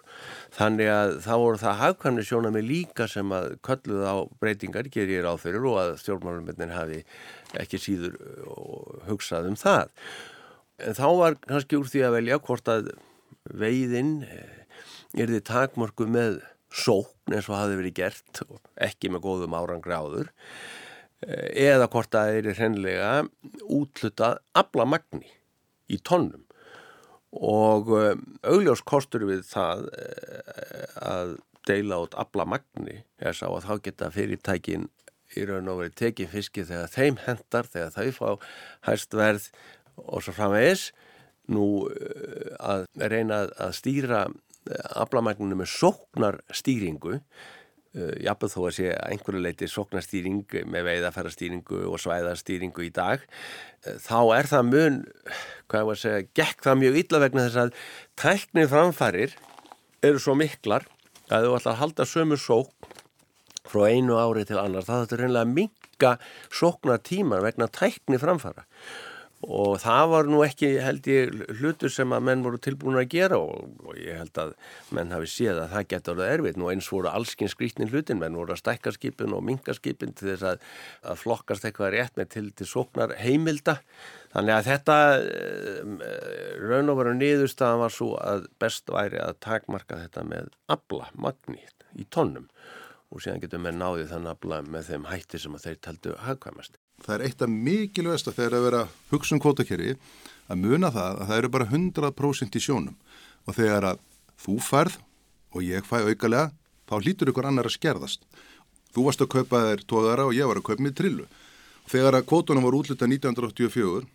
[0.57, 5.19] þannig að það voru það hafkvæmni sjóna með líka sem að kölluð á breytingar gerir
[5.19, 7.03] ég ráð fyrir og að stjórnmálumöndin hafi
[7.61, 8.17] ekki síður
[9.11, 9.93] hugsað um það.
[10.81, 12.93] En þá var kannski úr því að velja hvort að
[13.53, 14.17] veiðin
[15.17, 16.41] er því takmörku með
[16.73, 18.43] sókn eins og hafi verið gert,
[18.83, 20.33] ekki með góðum árangri áður,
[21.27, 23.13] eða hvort það er hreinlega
[23.73, 25.31] útlutað aflamagni
[25.89, 26.47] í tónnum
[27.37, 31.35] og um, augljós kostur við það eh, að
[31.67, 34.87] deila út aflamagni er sá að þá geta fyrirtækin
[35.37, 38.47] í raun og verið tekið fiski þegar þeim hendar, þegar þau fá
[38.89, 39.51] hæst verð
[40.07, 40.91] og svo framvegis.
[41.53, 44.25] Nú eh, að reyna að stýra
[45.03, 47.21] aflamagninu með sóknar stýringu
[47.97, 53.95] Uh, jafnveg þó að sé einhverju leiti soknastýring með veiðaferrastýringu og svæðastýringu í dag uh,
[54.05, 54.99] þá er það mun,
[55.65, 57.73] hvað ég var að segja gekk það mjög illa vegna þess að
[58.21, 59.39] tæknið framfærir
[60.11, 60.85] eru svo miklar
[61.33, 62.93] að þú ætla að halda sömu sókn
[63.65, 66.13] frá einu ári til annars, það þetta er reynilega að minka
[66.61, 68.69] sóknartíman vegna tæknið framfæra
[69.45, 73.37] og það var nú ekki held ég hlutur sem að menn voru tilbúin að gera
[73.37, 74.55] og, og ég held að
[74.97, 76.61] menn hafi séð að það getur að erfitt.
[76.61, 80.31] Nú eins voru allskinn skrítnin hlutin menn voru að stækka skipin og minga skipin til
[80.33, 80.65] þess að,
[81.13, 83.77] að flokkast eitthvað rétt með til til sóknar heimilda
[84.33, 84.97] þannig að þetta
[86.65, 91.87] raun og veru niðurstaðan var svo að best væri að takmarka þetta með abla magnít
[91.97, 92.49] í tónnum
[93.13, 96.81] og síðan getur menn náðið þann abla með þeim hætti sem að þeir taldu hagkvæmast
[97.05, 99.97] það er eitt af mikilvægast að þegar að vera hugsun kvotakerri
[100.47, 102.97] að muna það að það eru bara 100% í sjónum
[103.47, 104.03] og þegar að
[104.43, 104.99] þú færð
[105.57, 106.51] og ég fæ aukalega
[106.87, 108.27] þá hlýtur ykkur annar að skerðast.
[108.95, 111.27] Þú varst að kaupa þér tóðara og ég var að kaupa mér trillu.
[111.87, 114.07] Þegar að kvotunum var útluta 1984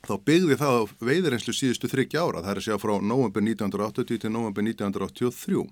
[0.00, 4.20] þá byggði það á veiðirinslu síðustu þryggja ára, það er að segja frá november 1980
[4.22, 5.64] til november 1983.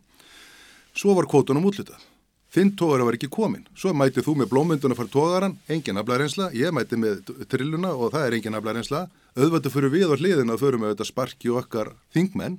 [0.98, 2.02] Svo var kvotunum útlutað.
[2.48, 3.66] Þinn tógar var ekki komin.
[3.76, 8.24] Svo mætið þú með blómynduna fyrir tógaran, engin aflæðrensla, ég mætið með trilluna og það
[8.24, 9.02] er engin aflæðrensla.
[9.36, 12.56] Öðvöldu fyrir við og hliðin að förum með þetta sparki og okkar þingmenn.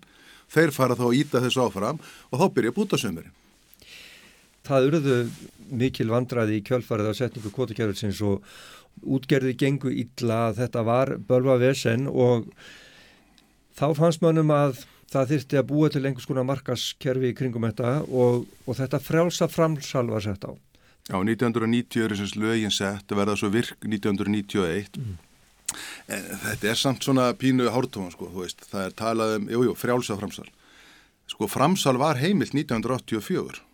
[0.53, 3.33] Þeir fara þá að íta þessu áfram og þá byrja bútasömurinn.
[4.69, 5.17] Það urðu
[5.81, 8.45] mikil vandraði í kjölfarið á setningu kvotakjörðsins og
[9.01, 12.49] útgerði gengu illa að þetta var bölva vesen og
[13.79, 17.93] þá fannst mannum að það þyrti að búa til einhvers konar markaskerfi í kringum þetta
[18.07, 20.51] og, og þetta frjálsa framsal var sett á.
[21.09, 24.99] Já, 1990 er þessins lögin sett að verða svo virk 1991.
[24.99, 25.17] Mm.
[26.09, 28.61] Þetta er samt svona pínu hártóma, sko, þú veist.
[28.69, 30.45] Það er talað um, jújú, jú, frjálsa framsal.
[31.29, 33.65] Sko, framsal var heimilt 1984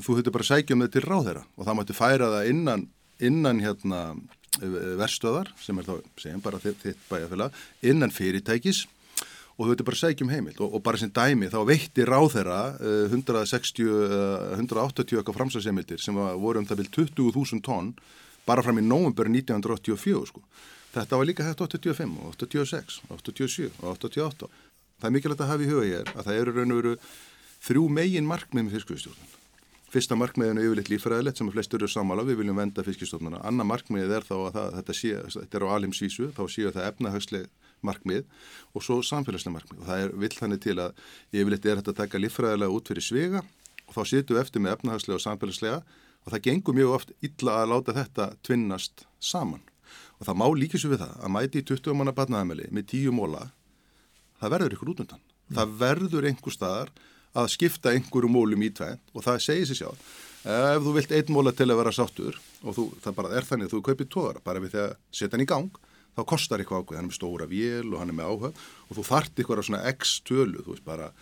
[0.00, 2.86] þú höfðu bara sækja um þetta til ráðherra og það mætti færa það innan,
[3.20, 4.00] innan hérna
[5.00, 7.54] verstöðar sem er þá, segjum bara þitt bæjarfélag,
[7.88, 8.86] innan fyrirtækis
[9.62, 13.12] og þú veitur bara sækjum heimild og, og bara sem dæmi þá veitti ráðherra uh,
[13.14, 17.92] 160, uh, 180 okkar framsæðsheimildir sem var, voru um það vil 20.000 tonn
[18.48, 20.42] bara fram í nóvember 1984 sko.
[20.92, 24.50] Þetta var líka hægt 85 og 86, 87 og 88.
[24.98, 26.96] Það er mikilvægt að hafa í huga hér að það eru raun og veru
[27.62, 29.38] þrjú megin markmið með fiskvistjórnum.
[29.92, 33.42] Fyrsta markmiðinu er yfirleitt lífræðilegt sem að flestur eru samála, við viljum venda fiskistofnuna.
[33.44, 36.86] Anna markmiðið er þá að það, þetta, sé, þetta er á alimsvísu, þá séu það
[36.88, 37.50] efnahagsleg
[37.86, 38.22] markmið
[38.72, 39.82] og svo samfélagsleg markmið.
[39.82, 43.06] Og það er vill þannig til að yfirleitt er þetta að taka lífræðilega út fyrir
[43.06, 43.42] svega
[43.88, 45.82] og þá sétu eftir með efnahagslega og samfélagslega
[46.22, 49.62] og það gengur mjög oft illa að láta þetta tvinnast saman.
[50.20, 53.48] Og það má líkis við það að mæti í 20 manna barnaðameli með 10 móla,
[54.38, 55.22] það verður ykkur út undan.
[55.22, 55.56] Mm.
[55.56, 56.92] Það verður einhver staðar
[57.32, 60.12] að skipta einhverju mólum í tvein og það segir sér sjálf.
[60.42, 63.68] Ef þú vilt einn móla til að vera sáttur og þú, það bara er þannig
[63.68, 65.82] að þú kaupir tóðara bara við því að setja hann í gang,
[66.16, 68.96] þá kostar eitthvað ákveð, hann er með stóra vél og hann er með áhug og
[68.98, 71.12] þú þart ykkur að svona x tölu, þú veist bara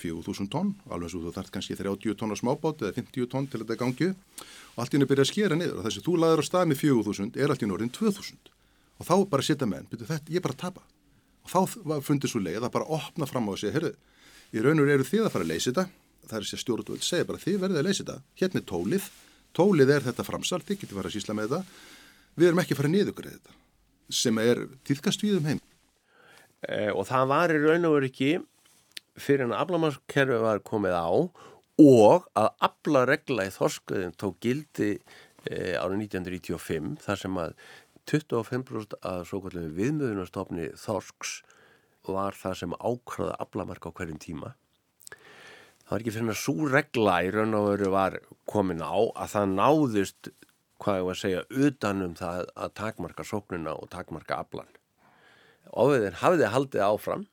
[0.00, 3.60] 4.000 tonn, alveg svo þú þart kannski 30 tonn á smábátt eða 50 tonn til
[3.62, 5.80] þetta gangi og allt í henni byrja að skera niður.
[5.80, 8.52] Og þess að þú laður á stað með 4.000 er allt í norðin 2.000
[9.00, 10.84] og þá bara setja menn, byrju þetta, ég bara tapa.
[11.44, 13.92] Og þá fundir svo leið að bara opna fram á að segja, herru,
[14.52, 15.86] í raun og eru þið að fara að leysa þetta,
[16.28, 19.08] það er sér stjórnvöld segja bara þið verðið að leysa þetta, hérna er tólið.
[19.56, 21.86] Tólið er þetta framsal, þið getur fara að sísla með þetta,
[22.36, 23.56] við erum ekki að fara niðugrið þetta,
[24.14, 25.60] sem er týðkast við um heim
[26.66, 28.32] e, og það var í raun og veru ekki
[29.20, 31.10] fyrir en að aflamannskerfi var komið á
[31.80, 37.54] og að aflaregla í þorskuðin tók gildi e, árið 1995 þar sem að
[38.10, 41.40] 25% að svo kallum viðmöðunarstofni þorsks
[42.08, 44.54] var það sem ákvæða aflamark á hverjum tíma.
[45.84, 48.16] Það var ekki fyrir að svo regla í raun og veru var
[48.50, 50.30] komin á að það náðist,
[50.80, 54.70] hvað ég var að segja, utanum það að takmarka sóknuna og takmarka aflan.
[55.70, 57.26] Óveðin hafiði haldið áfram,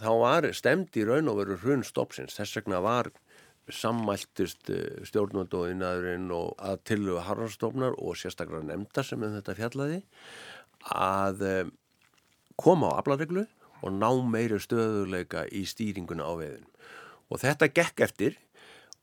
[0.00, 2.38] þá var stemd í raun og veru hrun stoppsins.
[2.38, 3.12] Þess vegna var
[3.70, 4.70] sammæltist
[5.06, 10.00] stjórnvöld og innæðurinn og að tilhuga harfarstofnar og sérstaklega nefnda sem um þetta fjallaði
[10.96, 11.44] að
[12.60, 13.44] koma á aflareglu
[13.80, 16.66] og ná meiri stöðuleika í stýringuna á veðin.
[17.30, 18.40] Og þetta gekk eftir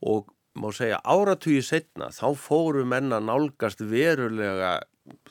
[0.04, 4.78] og má segja áratugið setna þá fóru menna nálgast verulega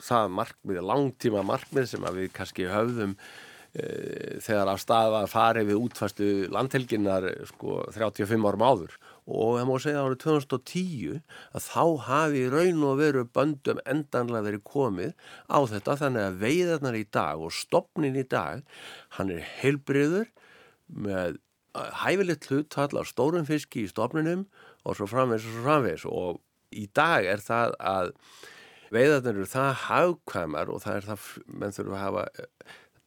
[0.01, 3.13] það markmið, langtíma markmið sem að við kannski höfðum
[3.77, 3.83] e,
[4.43, 8.97] þegar af staða farið við útfastu landhelginnar sko 35 árum áður.
[9.27, 11.17] Og það má segja árið 2010
[11.51, 15.11] að þá hafi raun og veru böndum endanlega verið komið
[15.51, 15.97] á þetta.
[16.03, 18.63] Þannig að veiðarnar í dag og stopnin í dag
[19.19, 20.31] hann er heilbriður
[20.87, 21.41] með
[22.01, 24.47] hæfilegt hlutall af stórum fiski í stopninum
[24.87, 28.11] og svo framvegs og svo framvegs og í dag er það að
[28.93, 32.27] veiðarnar eru það hagkvæmar og það er það menn þurfa að hafa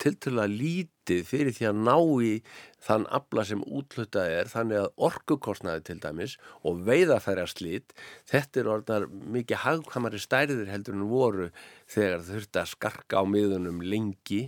[0.00, 2.32] tiltöla lítið fyrir því að ná í
[2.80, 4.48] þann abla sem útlutað er.
[4.48, 7.92] Þannig að orkukostnaði til dæmis og veiðafæra slít
[8.30, 11.50] þetta er orðnar mikið hagkvæmari stærðir heldur en voru
[11.90, 14.46] þegar þurfti að skarka á miðunum lengi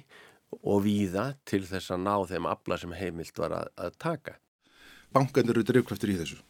[0.61, 4.39] og víða til þess að ná þeim abla sem heimilt var að, að taka.
[5.13, 6.41] Bankanir eru drivkraftur í þessu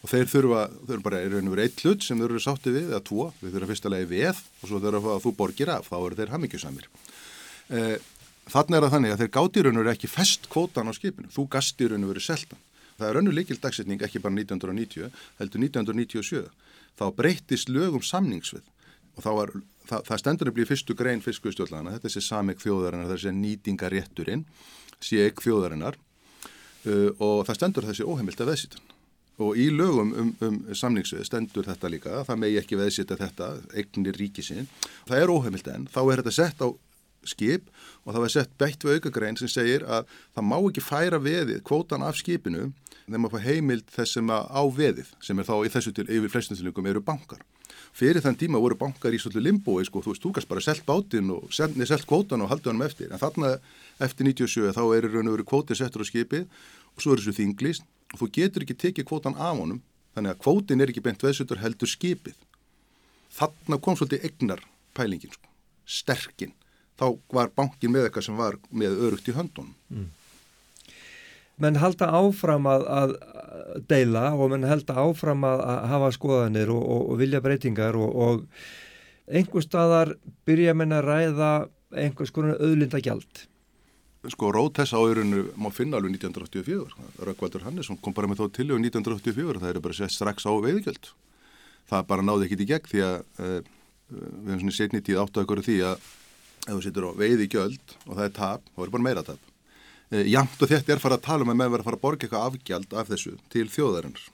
[0.00, 2.40] og þeir þurfa, þau eru bara í raun og verið eitt hlut sem þau eru
[2.40, 5.34] sátti við eða tvo, þau þurfa fyrst að leiði veð og svo þurfa að þú
[5.36, 6.88] borgir af, þá eru þeir hammingjusamir.
[7.70, 7.98] Eh,
[8.50, 12.10] Þannig er það þannig að þeir gátirunur er ekki fest kvótan á skipinu, þú gastirunur
[12.10, 12.58] verið seltan.
[12.98, 16.42] Það er önnu líkil dagsetning ekki bara 1990, heldur 1997.
[16.98, 18.66] Þá breytist lögum samningsvið
[19.20, 19.52] og var,
[19.86, 24.44] það, það stendur að bli fyrstu grein fiskustjórnlana, þetta sér sameg þjóðarinnar, það sér nýtingarétturinn,
[25.04, 28.90] sé ekki þjóðarinnar uh, og það stendur þessi óheimilt að veðsítan.
[29.40, 34.18] Og í lögum um, um samningsvið stendur þetta líka, það megi ekki veðsita þetta, eignir
[34.20, 34.68] ríkisinn,
[35.08, 36.68] það er óheimilt en þá er þetta sett á
[37.28, 37.68] skip
[38.04, 41.62] og það var sett bætt við aukagrein sem segir að það má ekki færa veðið
[41.68, 42.70] kvótan af skipinu
[43.10, 46.32] þegar maður fá heimild þessum að á veðið sem er þá í þessu til yfir
[46.32, 47.40] flestinsilingum eru bankar.
[47.96, 50.84] Fyrir þann tíma voru bankar í svolítið limbói sko, þú veist, þú kannst bara selt
[50.86, 53.10] bátinn og selt kvótan og halda hann eftir.
[53.10, 53.56] En þarna
[54.02, 57.34] eftir 97 þá er raun og veru kvótið settur á skipið og svo er þessu
[57.40, 59.82] þinglist og þú getur ekki tekið kvótan af honum
[60.14, 62.38] þannig að kvótin er ekki bent veðsutur heldur skipið.
[63.30, 64.64] Þarna kom svolítið egnar
[64.96, 65.50] pælingin, sko,
[65.86, 66.56] sterkinn
[67.00, 69.76] þá var bankin með eitthvað sem var með örugt í höndunum.
[69.88, 70.08] Mm.
[71.60, 73.14] Menn halda áfram að, að
[73.88, 78.14] deila og menn halda áfram að, að hafa skoðanir og, og, og vilja breytingar og,
[78.24, 80.14] og einhver staðar
[80.48, 81.50] byrja menn að ræða
[82.00, 83.44] einhvers konar auðlindagjald
[84.28, 86.96] sko rót þess áurinu má finna alveg 1984.
[87.24, 90.52] Rökkvaldur Hannesson kom bara með þá til og 1984 það eru bara sett strax á
[90.52, 91.12] veiðgjöld.
[91.88, 93.60] Það bara náði ekkit í gegn því að uh,
[94.10, 96.10] við hefum svona setni tíð átt að ykkur því að
[96.66, 99.48] ef þú sittur á veiðgjöld og það er tap, þá er bara meira tap.
[100.12, 102.04] Uh, Jamt og þetta er fara að tala um að með vera að fara að
[102.04, 104.28] borga eitthvað afgjald af þessu til þjóðarinnar.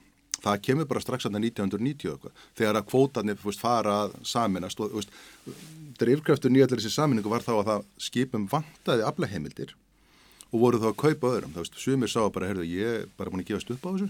[0.47, 4.95] Það kemur bara strax að 1990 eitthvað, þegar að kvótanir fúst, fara að saminast og
[4.95, 5.17] veist,
[5.99, 9.75] drifkraftur nýjallir þessi saminningu var þá að það skipum vantaði aflaheimildir
[10.53, 11.57] og voru þá að kaupa öðrum.
[11.57, 14.09] Það veist, sumir sá bara, herðu, ég er bara búin að gefast upp á þessu,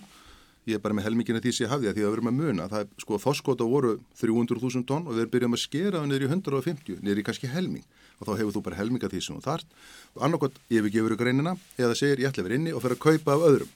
[0.67, 2.41] ég er bara með helmingina því sem ég hafði að því að við erum að
[2.43, 2.67] muna.
[2.73, 6.27] Það er, sko, þoskota voru 300.000 tonn og við erum byrjað að skera það niður
[6.27, 9.45] í 150, niður í kannski helming og þá hefur þú bara helminga því sem þú
[9.45, 9.75] þart
[10.17, 13.03] og annarkot yfirgefur ykkur einina eða segir ég ætla að vera inni og fer að
[13.05, 13.73] kaupa af öðrum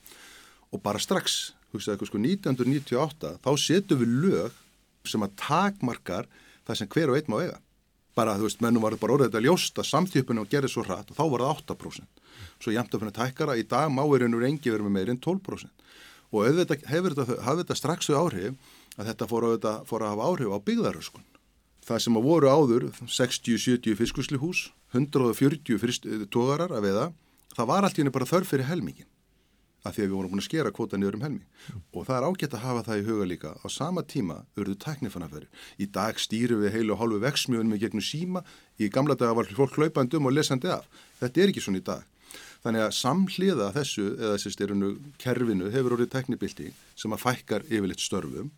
[0.71, 1.41] og bara strax
[1.73, 4.61] hugsaðu sko 1998 þá setum við lög
[5.09, 6.29] sem að takmarkar
[6.67, 7.59] það sem hver og einn má eiga.
[8.19, 11.19] Bara þú veist mennum var bara orðið þetta ljósta samþjöpunum og gerði svo hratt og
[11.19, 12.21] þá var það 8%
[12.61, 15.71] svo jæmt af henni tækara í dag má er ennur engi verið með meirinn 12%
[16.31, 20.29] og auðvitað hefur þetta, þetta strax við áhrif að þetta fór að, fór að hafa
[20.29, 21.25] áhrif á byggðaröskun.
[21.87, 24.61] Það sem að voru áður 60-70 fiskuslihús
[24.95, 27.07] 140 tógarar að veða
[27.57, 29.09] það var allt í henni bara þörf fyrir helmingin
[29.85, 31.83] að því að við vorum búin að skera kvota niður um helmi mm.
[31.95, 35.49] og það er ágætt að hafa það í huga líka á sama tíma urðu tæknifannafæri
[35.81, 38.45] í dag stýru við heilu og hálfu veksmjögunum í gegnum síma,
[38.77, 40.89] í gamla daga var fólk hlaupandum og lesandi af,
[41.21, 42.07] þetta er ekki svona í dag.
[42.61, 44.91] Þannig að samhliða þessu eða þessi styrunu
[45.21, 48.51] kerfinu hefur orðið tæknibildi sem að fækkar yfirleitt störfum.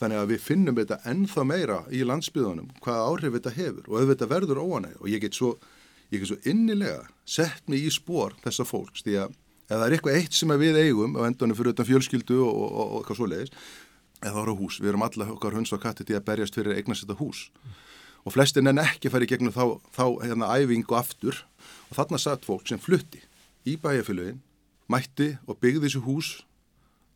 [0.00, 3.90] Þannig að við finnum þetta ennþá meira í landsbyðunum hvaða áhrif þetta hefur.
[3.90, 5.52] Og auðvitað verður óanæg og ég get svo,
[6.08, 9.36] ég get svo innilega sett mig í spór þessa fólks því að
[9.72, 12.68] ef það er eitthvað eitt sem við eigum á endunum fyrir utan fjölskyldu og, og,
[12.68, 13.54] og, og eitthvað svo leiðis,
[14.22, 14.78] eða það eru hús.
[14.82, 17.42] Við erum alla okkar hunds og katti til að berjast fyrir eignast þetta hús.
[18.22, 19.64] Og flestin en ekki færi gegnum þá,
[19.96, 21.42] þá hérna æfingu aftur.
[21.90, 23.22] Og þarna satt fólk sem flutti
[23.66, 24.40] í bæjarfélagin
[24.90, 26.30] mætti og byggði þessu hús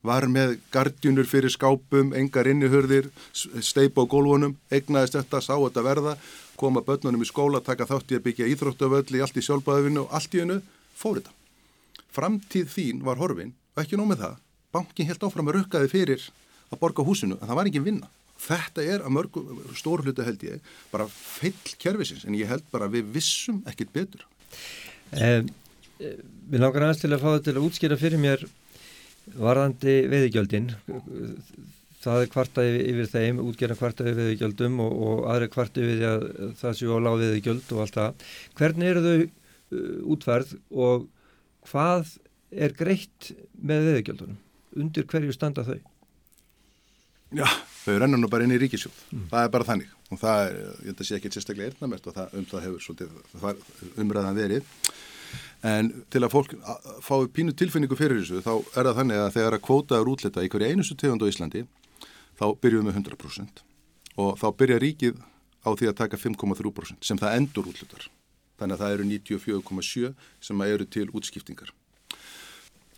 [0.07, 6.15] var með gardjunur fyrir skápum, engar innihörðir, steipa á gólfunum, egnaðist þetta, sá þetta verða,
[6.61, 10.39] koma börnunum í skóla, taka þátt í að byggja íþróttavölli, allt í sjálfbæðavinu og allt
[10.39, 10.61] í hennu
[10.95, 11.35] fór þetta
[12.17, 14.37] framtíð þín var horfin og ekki nómið það,
[14.75, 16.29] bankin helt áfram að rukkaði fyrir
[16.73, 18.11] að borga húsinu en það var ekki vinna.
[18.47, 19.43] Þetta er að mörgu
[19.79, 24.27] stór hlutu held ég, bara feill kervisins en ég held bara við vissum ekkit betur.
[25.17, 25.41] Eh,
[25.97, 28.45] við langar aðeins til að fá þetta til að útskýra fyrir mér
[29.41, 30.69] varðandi veðigjöldin
[32.07, 36.79] það er kvartaði yfir þeim útgerna kvartaði veðigjöldum og, og aðri kvartaði yfir að það
[36.79, 38.25] séu á lág veðigjöld og allt það.
[38.61, 41.07] Hvernig eru þau uh, útferð og
[41.67, 42.17] hvað
[42.55, 44.41] er greitt með veðugjöldunum?
[44.77, 45.79] Undir hverju standa þau?
[47.35, 47.47] Já,
[47.83, 48.95] þau renna nú bara inn í ríkisjóð.
[49.11, 49.27] Mm.
[49.33, 52.17] Það er bara þannig og það er, ég held að sé ekki sérstaklega erðnamert og
[52.17, 54.75] það, um það hefur svolítið umræðan verið.
[55.67, 56.53] En til að fólk
[57.03, 60.45] fái pínu tilfinningu fyrir þessu þá er það þannig að þegar að kvóta er útlita
[60.45, 61.65] í hverju einustu tegund á Íslandi
[62.39, 63.65] þá byrjuðum við 100%
[64.23, 65.19] og þá byrja ríkið
[65.67, 68.07] á því að taka 5,3% sem það endur útlitar
[68.61, 70.13] þannig að það eru 94,7
[70.49, 71.73] sem eru til útskiptingar.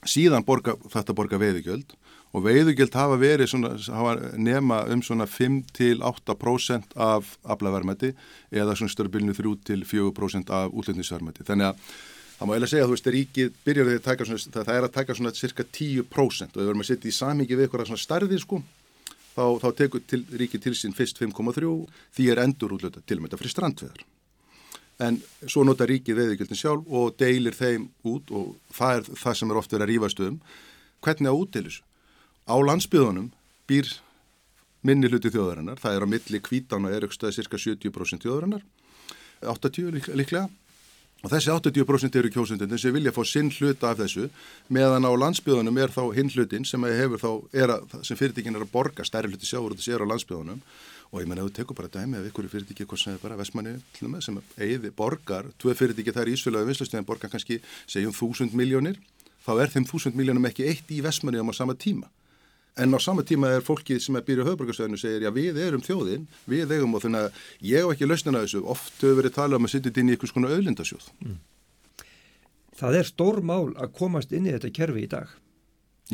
[0.07, 1.97] Síðan borga, þetta borga veiðugjöld
[2.37, 8.13] og veiðugjöld hafa verið svona, hafa nema um svona 5-8% af aflaverðmætti
[8.53, 11.47] eða svona störbilinu 3-4% af útlendisverðmætti.
[11.49, 11.83] Þannig að
[12.39, 14.95] það má eiginlega segja að þú veist ríkið byrjar að taka svona, það er að
[14.95, 18.05] taka svona cirka 10% og ef við verðum að setja í samingi við eitthvað svona
[18.05, 18.61] starfið sko
[19.35, 21.73] þá, þá tekur til, ríkið til sín fyrst 5,3
[22.15, 24.07] því er endur útluta til og með þetta fyrir strandveðar
[24.99, 29.53] en svo nota ríkið veðugjöldin sjálf og deilir þeim út og það er það sem
[29.53, 30.39] er ofta verið að rífast um.
[31.05, 31.81] Hvernig að útdeilis
[32.51, 33.29] á landsbyðunum
[33.71, 33.93] býr
[34.83, 38.65] minni hluti þjóðarinnar, það er á milli kvítan og er aukstaði cirka 70% þjóðarinnar
[39.47, 40.49] 80 líklega
[41.19, 44.29] og þessi 80% eru kjósundin sem vilja fá sinn hluta af þessu
[44.71, 49.49] meðan á landsbyðunum er þá hinn hlutin sem, sem fyrirtíkin er að borga stærri hluti
[49.49, 50.63] sjáur og þessi er á landsbyðunum
[51.11, 53.39] og ég menna að þú tekur bara dæmi af ykkur fyrirtæki, hvað sem er bara
[53.39, 53.79] Vestmanni
[54.21, 59.01] sem eigði borgar, tvei fyrirtæki þar í Ísfjölaðu vinslustíðan borgar kannski segjum þúsund miljónir,
[59.41, 62.13] þá er þeim þúsund miljónum ekki eitt í Vestmanni á sama tíma
[62.77, 65.85] en á sama tíma er fólkið sem er býrið á höfbrukarstöðinu segir já við erum
[65.85, 67.43] þjóðin, við eigum og þannig að
[67.73, 70.35] ég hef ekki lausnina þessu, oft hefur verið talað um að þetta inn í einhvers
[70.37, 71.39] konar öðlindasjóð mm.
[72.79, 75.31] Það er stór mál að komast inn í þetta kerfi í dag.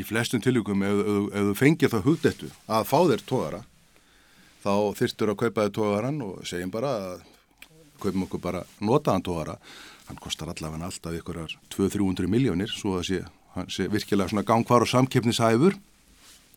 [0.00, 3.60] Í flestum tilvíkum ef, ef, ef þú fengir það hugdettu að fá þér tóðara
[4.64, 7.26] þá þyrtur að kaupa þið tógaran og segjum bara að
[8.00, 9.58] kaupum okkur bara notaðan tógara
[10.08, 13.20] hann kostar allavega alltaf ykkurar 200-300 miljónir svo að sé,
[13.68, 15.76] sé virkilega svona gangvar og samkeppnishæfur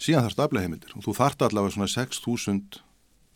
[0.02, 2.84] síðan þarf staflega heimildir og þú þart allavega svona 6.000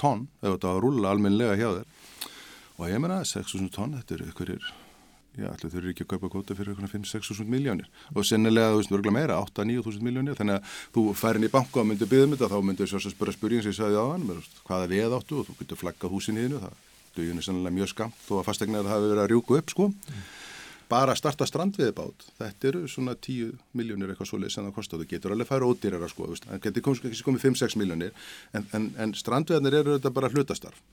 [0.01, 2.29] tonn ef þetta var að rulla almenlega hjá þér
[2.77, 4.71] og ég menna 6.000 tonn þetta eru ykkurir
[5.37, 8.81] já, allir þau eru ekki að kaupa kvota fyrir eitthvað 5-6 miljónir og sennilega, þú
[8.81, 12.51] veist, örgulega meira, 8-9 miljónir, þannig að þú færin í banka og myndir byggðum þetta,
[12.51, 14.27] þá myndir svo spura spurning sem ég sagði á hann,
[14.67, 16.79] hvaða veð áttu og þú getur flaggað húsin í þínu, það
[17.15, 19.87] duginu sennilega mjög skamt og að fastegna það hafi verið að rjúku upp, sko.
[19.91, 20.27] Mm.
[20.91, 25.07] Bara að starta strandviðibát, þetta eru svona 10 miljónir eitthvað svolítið sem það kostar, þú
[25.13, 28.11] getur alveg færa ódýrar að sko, það getur komið, komið 5-6 miljónir,
[28.51, 30.83] en, en, en strandviðarnir eru þetta bara hlutastarf.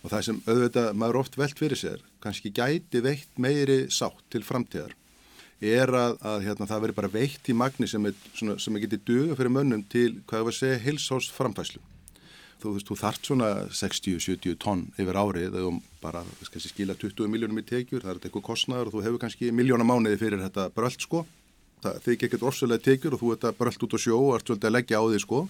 [0.00, 4.46] Og það sem auðvitað maður oft velt fyrir sér kannski gæti veitt meiri sátt til
[4.46, 4.94] framtíðar
[5.60, 8.84] er að, að hérna, það veri bara veitt í magni sem, er, svona, sem er
[8.86, 11.82] getið duga fyrir mönnum til, hvað ég var að segja, heilsás framfæslu.
[12.60, 17.64] Þú, þú þart svona 60-70 tonn yfir árið og bara kannski, skila 20 miljónum í
[17.64, 21.22] tekjur, það er eitthvað kostnæður og þú hefur kannski miljóna mánuði fyrir þetta bröld sko.
[21.80, 24.68] Það þykir ekkert orsulega tekjur og þú ert bröld út á sjó og ert svolítið
[24.68, 25.40] að leggja á því sko.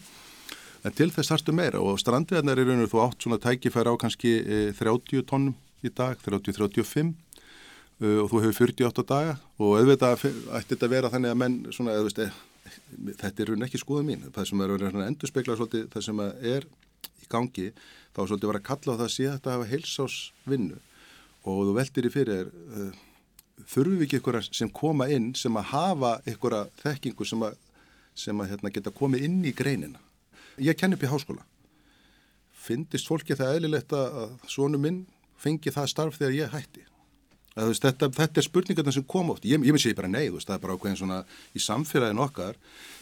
[0.86, 4.00] En til þess harstu meira og strandiðarnar er raun og þú átt svona tækifæri á
[4.00, 4.36] kannski
[4.78, 9.34] 30 e, tónnum í dag, 30-35 e, og þú hefur 48 daga.
[9.60, 13.52] Og auðvitað ætti þetta að vera þannig að menn svona, eða veist, e, þetta er
[13.52, 16.68] raun ekki skoða mín, það sem er endur spekla svolítið það sem er
[17.20, 17.70] í gangi
[18.14, 20.80] þá svolítið var að kalla á það að sé þetta að hafa heilsásvinnu
[21.50, 22.90] og þú veldir í fyrir uh,
[23.68, 27.56] þurfum við ekki ykkur sem koma inn sem að hafa ykkur þekkingu sem að,
[28.18, 30.00] sem að hérna, geta komið inn í greinina?
[30.60, 31.44] Ég kenn upp í háskóla.
[32.60, 35.04] Finnist fólki það eðlilegt að svonu minn
[35.40, 36.84] fengi það starf þegar ég hætti?
[37.56, 39.46] Að, veist, þetta, þetta er spurningarna sem kom oft.
[39.48, 41.22] Ég, ég myndi segja bara nei, veist, það er bara ákveðin svona
[41.56, 42.58] í samfélagin okkar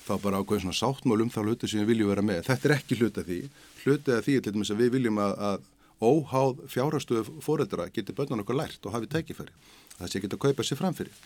[0.08, 2.46] þá bara ákveðin svona sáttmál um þá hluti sem við viljum vera með.
[2.48, 3.40] Þetta er ekki hluta því.
[3.84, 8.58] Hluta því til dæmis að við viljum að, að óháð fjárhastöðu fóreldra getur börnun okkur
[8.58, 9.54] lært og hafið tækifæri.
[9.98, 11.22] Það sé geta að kaupa sér framfyrir.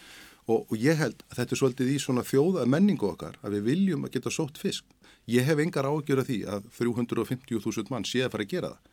[0.50, 3.68] Og, og ég held að þetta er svolítið í svona þjóða menningu okkar að við
[3.68, 4.86] viljum að geta sótt fisk.
[5.30, 8.91] Ég hef engar ágjör af því að 350.000 mann sé að fara að gera það.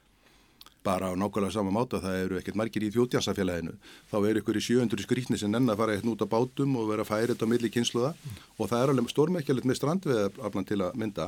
[0.83, 3.73] Bara á nákvæmlega sama máta það eru ekkert margir í þjóttjansafélaginu.
[4.11, 7.03] Þá eru ykkur í 700 skrítni sem enna fara eitthvað út á bátum og vera
[7.07, 8.37] færið á milli kynsluða mm.
[8.55, 11.27] og það er alveg stórmækjalið með strandveðaflan til að mynda.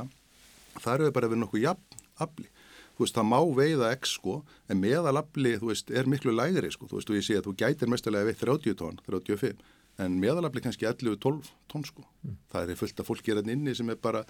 [0.80, 2.48] Það eru bara verið nokkuð jafn afli.
[2.92, 4.38] Þú veist, það má veiða x sko,
[4.68, 6.88] en meðalafli, þú veist, er miklu lægri sko.
[6.88, 9.62] Þú veist, og ég sé að þú gætir mestalega við 30 tón, 35,
[10.04, 12.04] en meðalafli kannski 11-12 tón sko.
[12.24, 12.36] Mm.
[12.52, 14.24] Það er fullt af fólki hérna inni sem er bara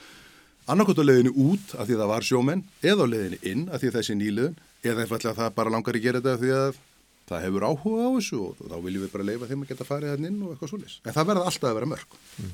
[0.70, 3.92] annarkot á leiðinu út af því það var sjómenn eða á leiðinu inn af því
[3.96, 6.80] þessi nýliðun eða einfallega það bara langar að gera þetta því að
[7.30, 10.12] það hefur áhuga á þessu og þá viljum við bara leifa þeim að geta farið
[10.12, 10.98] hann inn og eitthvað svolítið.
[11.06, 12.18] En það verða alltaf að vera mörg.
[12.42, 12.52] Mm.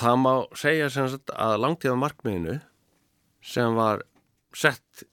[0.00, 2.58] Það má segja sagt, að langtíða markmiðinu
[3.52, 4.04] sem var
[4.56, 5.06] sett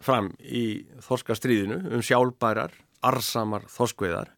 [0.00, 0.64] fram í
[1.04, 2.74] þorskastríðinu um sjálfbærar,
[3.06, 4.34] arsamar þorskveðar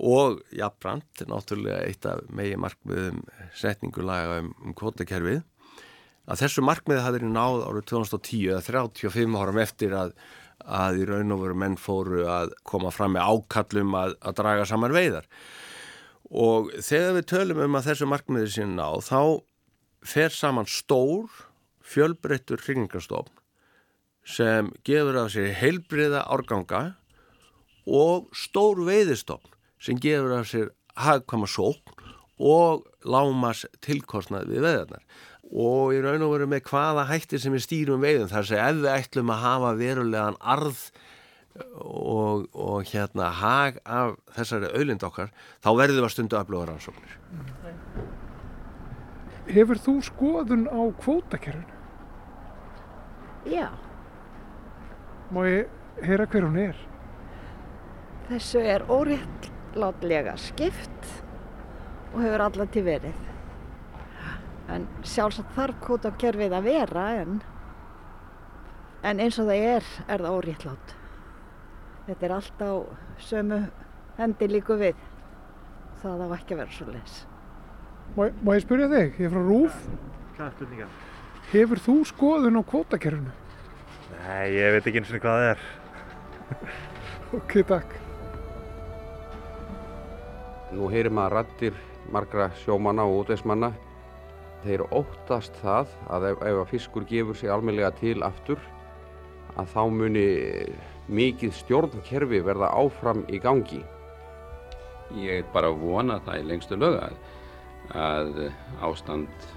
[0.00, 3.20] og jafnbrand, náttúrulega eitt af megi markmiðum
[3.58, 5.42] setningulaga um, um kvotakerfið
[6.30, 10.12] að þessu markmiði hafði náð árið 2010 eða 35 áram eftir að,
[10.62, 14.68] að í raun og veru menn fóru að koma fram með ákallum að, að draga
[14.68, 15.26] saman veiðar.
[16.30, 19.22] Og þegar við tölum um að þessu markmiði sín náð þá
[20.06, 21.26] fer saman stór
[21.90, 23.34] fjölbreyttur hringingastofn
[24.30, 26.82] sem gefur af sér heilbriða árganga
[27.90, 30.70] og stór veiðistofn sem gefur af sér
[31.00, 31.98] hagkvæma sókn
[32.40, 35.02] og lámas tilkostnað við veðarnar
[35.50, 38.76] og í raun og veru með hvaða hættir sem við stýrum veiðum þar sem ef
[38.78, 40.82] við ætlum að hafa verulegan arð
[41.74, 47.18] og, og hérna hag af þessari auðlind okkar þá verðum við að stundu aflöfa rannsóknir
[49.50, 51.78] Hefur þú skoðun á kvótakerfinu?
[53.50, 53.66] Já
[55.34, 56.78] Má ég heyra hver hún er?
[58.28, 61.10] Þessu er óréttlátlega skipt
[62.12, 63.29] og hefur allar til verið
[64.70, 67.40] en sjálfsagt þarf kvotakerfið að vera en,
[69.06, 70.94] en eins og það er er það óréttlátt.
[72.06, 72.72] Þetta er allt á
[73.22, 73.60] sömu
[74.18, 74.98] hendi líku við.
[76.00, 77.16] Það á ekki að vera svo les
[78.16, 79.74] Má, má ég spyrja þig, ég er frá Rúf
[80.34, 80.86] Hvað spurninga?
[81.50, 83.34] Hefur þú skoðun á kvotakerfinu?
[84.14, 85.66] Nei, ég veit ekki eins og hvað það er.
[87.30, 87.92] Ok, takk.
[90.74, 91.76] Nú heyrir maður rattir
[92.10, 93.70] margra sjómanna og útvegsmanna
[94.64, 98.60] þeir óttast það að ef, ef að fiskur gefur sig almeinlega til aftur
[99.58, 100.26] að þá muni
[101.10, 103.80] mikið stjórnkerfi verða áfram í gangi.
[105.18, 107.16] Ég bara vona það í lengstu lög að,
[107.98, 108.42] að
[108.86, 109.48] ástand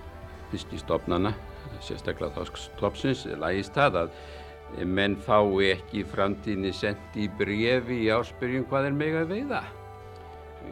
[0.53, 1.33] fiskistofnana,
[1.83, 4.17] sérstaklega þáskstofsins, lægist það að
[4.89, 9.61] menn fái ekki framtíðinni sendt í brefi í áspyrjum hvað er meg að veiða.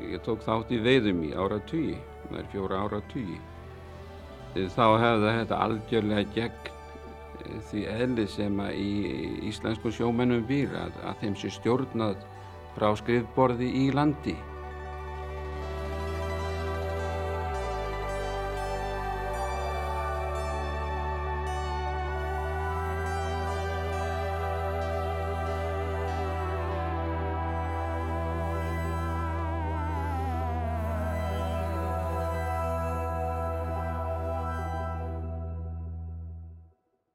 [0.07, 1.97] Ég tók þátt í veiðum í ára tugi,
[2.29, 3.37] það er fjóra ára tugi
[4.55, 8.91] þá hefða þetta algjörlega gegn eh, því eðli sem að í
[9.51, 12.25] íslensku sjómennum býr að, að þeim sé stjórnað
[12.75, 14.35] frá skrifborði í landi.